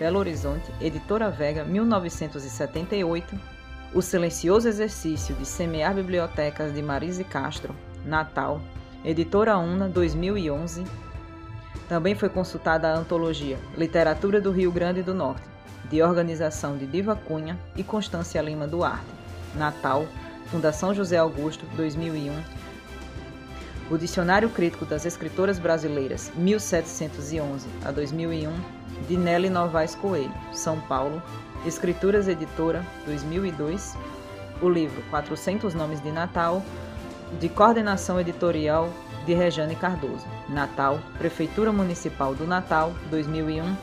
Belo 0.00 0.18
Horizonte, 0.18 0.72
Editora 0.80 1.30
Vega, 1.30 1.64
1978, 1.64 3.38
O 3.94 4.02
Silencioso 4.02 4.66
Exercício 4.66 5.32
de 5.36 5.46
Semear 5.46 5.94
Bibliotecas 5.94 6.74
de 6.74 6.82
Marise 6.82 7.22
Castro, 7.22 7.72
Natal, 8.04 8.60
Editora 9.04 9.56
Una, 9.56 9.88
2011. 9.88 10.84
Também 11.88 12.16
foi 12.16 12.28
consultada 12.28 12.88
a 12.88 12.96
antologia 12.96 13.58
Literatura 13.78 14.40
do 14.40 14.50
Rio 14.50 14.72
Grande 14.72 15.04
do 15.04 15.14
Norte, 15.14 15.48
de 15.88 16.02
organização 16.02 16.76
de 16.76 16.86
Diva 16.86 17.14
Cunha 17.14 17.56
e 17.76 17.84
Constância 17.84 18.42
Lima 18.42 18.66
Duarte, 18.66 19.06
Natal, 19.54 20.04
Fundação 20.50 20.94
José 20.94 21.16
Augusto, 21.16 21.64
2001 21.76 22.32
o 23.90 23.98
Dicionário 23.98 24.48
Crítico 24.48 24.86
das 24.86 25.04
Escritoras 25.04 25.58
Brasileiras, 25.58 26.30
1711 26.36 27.68
a 27.84 27.90
2001, 27.90 28.52
de 29.08 29.16
Nelly 29.16 29.50
Novaes 29.50 29.96
Coelho, 29.96 30.32
São 30.52 30.80
Paulo, 30.82 31.20
Escrituras 31.66 32.28
Editora, 32.28 32.86
2002, 33.04 33.96
o 34.62 34.68
livro 34.68 35.02
400 35.10 35.74
Nomes 35.74 36.00
de 36.00 36.12
Natal, 36.12 36.62
de 37.40 37.48
coordenação 37.48 38.20
editorial 38.20 38.88
de 39.26 39.34
Rejane 39.34 39.74
Cardoso, 39.74 40.24
Natal, 40.48 41.00
Prefeitura 41.18 41.72
Municipal 41.72 42.32
do 42.32 42.46
Natal, 42.46 42.92
2001, 43.10 43.76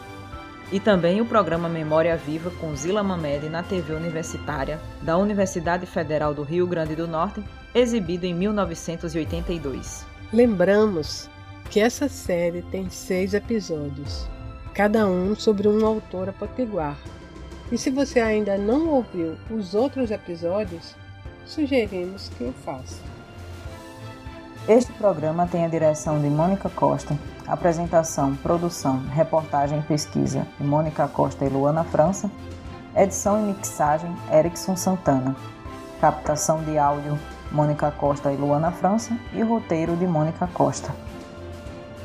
e 0.71 0.79
também 0.79 1.21
o 1.21 1.25
programa 1.25 1.69
Memória 1.69 2.15
Viva 2.17 2.51
com 2.59 2.75
Zila 2.75 3.01
Mamed 3.01 3.47
na 3.49 3.63
TV 3.63 3.93
Universitária 3.93 4.79
da 5.01 5.17
Universidade 5.17 5.85
Federal 5.85 6.33
do 6.33 6.43
Rio 6.43 6.67
Grande 6.67 6.95
do 6.95 7.07
Norte, 7.07 7.43
exibido 7.73 8.25
em 8.25 8.33
1982. 8.33 10.05
Lembramos 10.33 11.29
que 11.69 11.79
essa 11.79 12.09
série 12.09 12.61
tem 12.63 12.89
seis 12.89 13.33
episódios, 13.33 14.27
cada 14.73 15.07
um 15.07 15.35
sobre 15.35 15.67
uma 15.67 15.87
autora 15.87 16.33
potiguar. 16.33 16.97
E 17.71 17.77
se 17.77 17.89
você 17.89 18.19
ainda 18.19 18.57
não 18.57 18.89
ouviu 18.89 19.35
os 19.49 19.73
outros 19.73 20.11
episódios, 20.11 20.95
sugerimos 21.45 22.29
que 22.37 22.43
o 22.43 22.53
faça. 22.53 23.01
Este 24.67 24.91
programa 24.93 25.47
tem 25.47 25.63
a 25.63 25.69
direção 25.69 26.21
de 26.21 26.29
Mônica 26.29 26.69
Costa, 26.69 27.17
apresentação, 27.47 28.35
produção, 28.35 29.01
reportagem 29.09 29.79
e 29.79 29.83
pesquisa 29.83 30.45
de 30.59 30.65
Mônica 30.65 31.07
Costa 31.07 31.45
e 31.45 31.49
Luana 31.49 31.83
França, 31.83 32.29
edição 32.95 33.39
e 33.39 33.53
mixagem 33.53 34.13
Erickson 34.33 34.75
Santana, 34.75 35.35
captação 36.01 36.61
de 36.63 36.77
áudio 36.77 37.17
Mônica 37.51 37.89
Costa 37.91 38.31
e 38.31 38.35
Luana 38.35 38.71
França 38.71 39.17
e 39.33 39.41
roteiro 39.41 39.95
de 39.95 40.05
Mônica 40.05 40.47
Costa. 40.53 40.93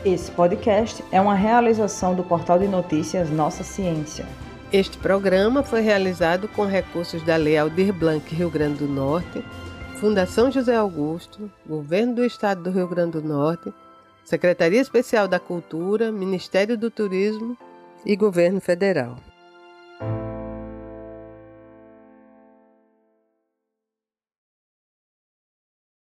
Esse 0.04 0.30
podcast 0.30 1.04
é 1.12 1.20
uma 1.20 1.34
realização 1.34 2.14
do 2.14 2.22
portal 2.22 2.58
de 2.58 2.68
notícias 2.68 3.30
Nossa 3.30 3.64
Ciência. 3.64 4.26
Este 4.72 4.96
programa 4.98 5.62
foi 5.62 5.80
realizado 5.80 6.48
com 6.48 6.64
recursos 6.64 7.22
da 7.22 7.36
Lei 7.36 7.58
Aldir 7.58 7.92
Blanc 7.92 8.34
Rio 8.34 8.50
Grande 8.50 8.78
do 8.78 8.88
Norte, 8.88 9.44
Fundação 9.96 10.50
José 10.50 10.74
Augusto, 10.74 11.50
Governo 11.64 12.16
do 12.16 12.24
Estado 12.24 12.62
do 12.62 12.70
Rio 12.70 12.88
Grande 12.88 13.12
do 13.12 13.22
Norte, 13.22 13.72
Secretaria 14.24 14.80
Especial 14.80 15.26
da 15.26 15.40
Cultura, 15.40 16.12
Ministério 16.12 16.76
do 16.76 16.90
Turismo 16.90 17.56
e 18.04 18.16
Governo 18.16 18.60
Federal. 18.60 19.16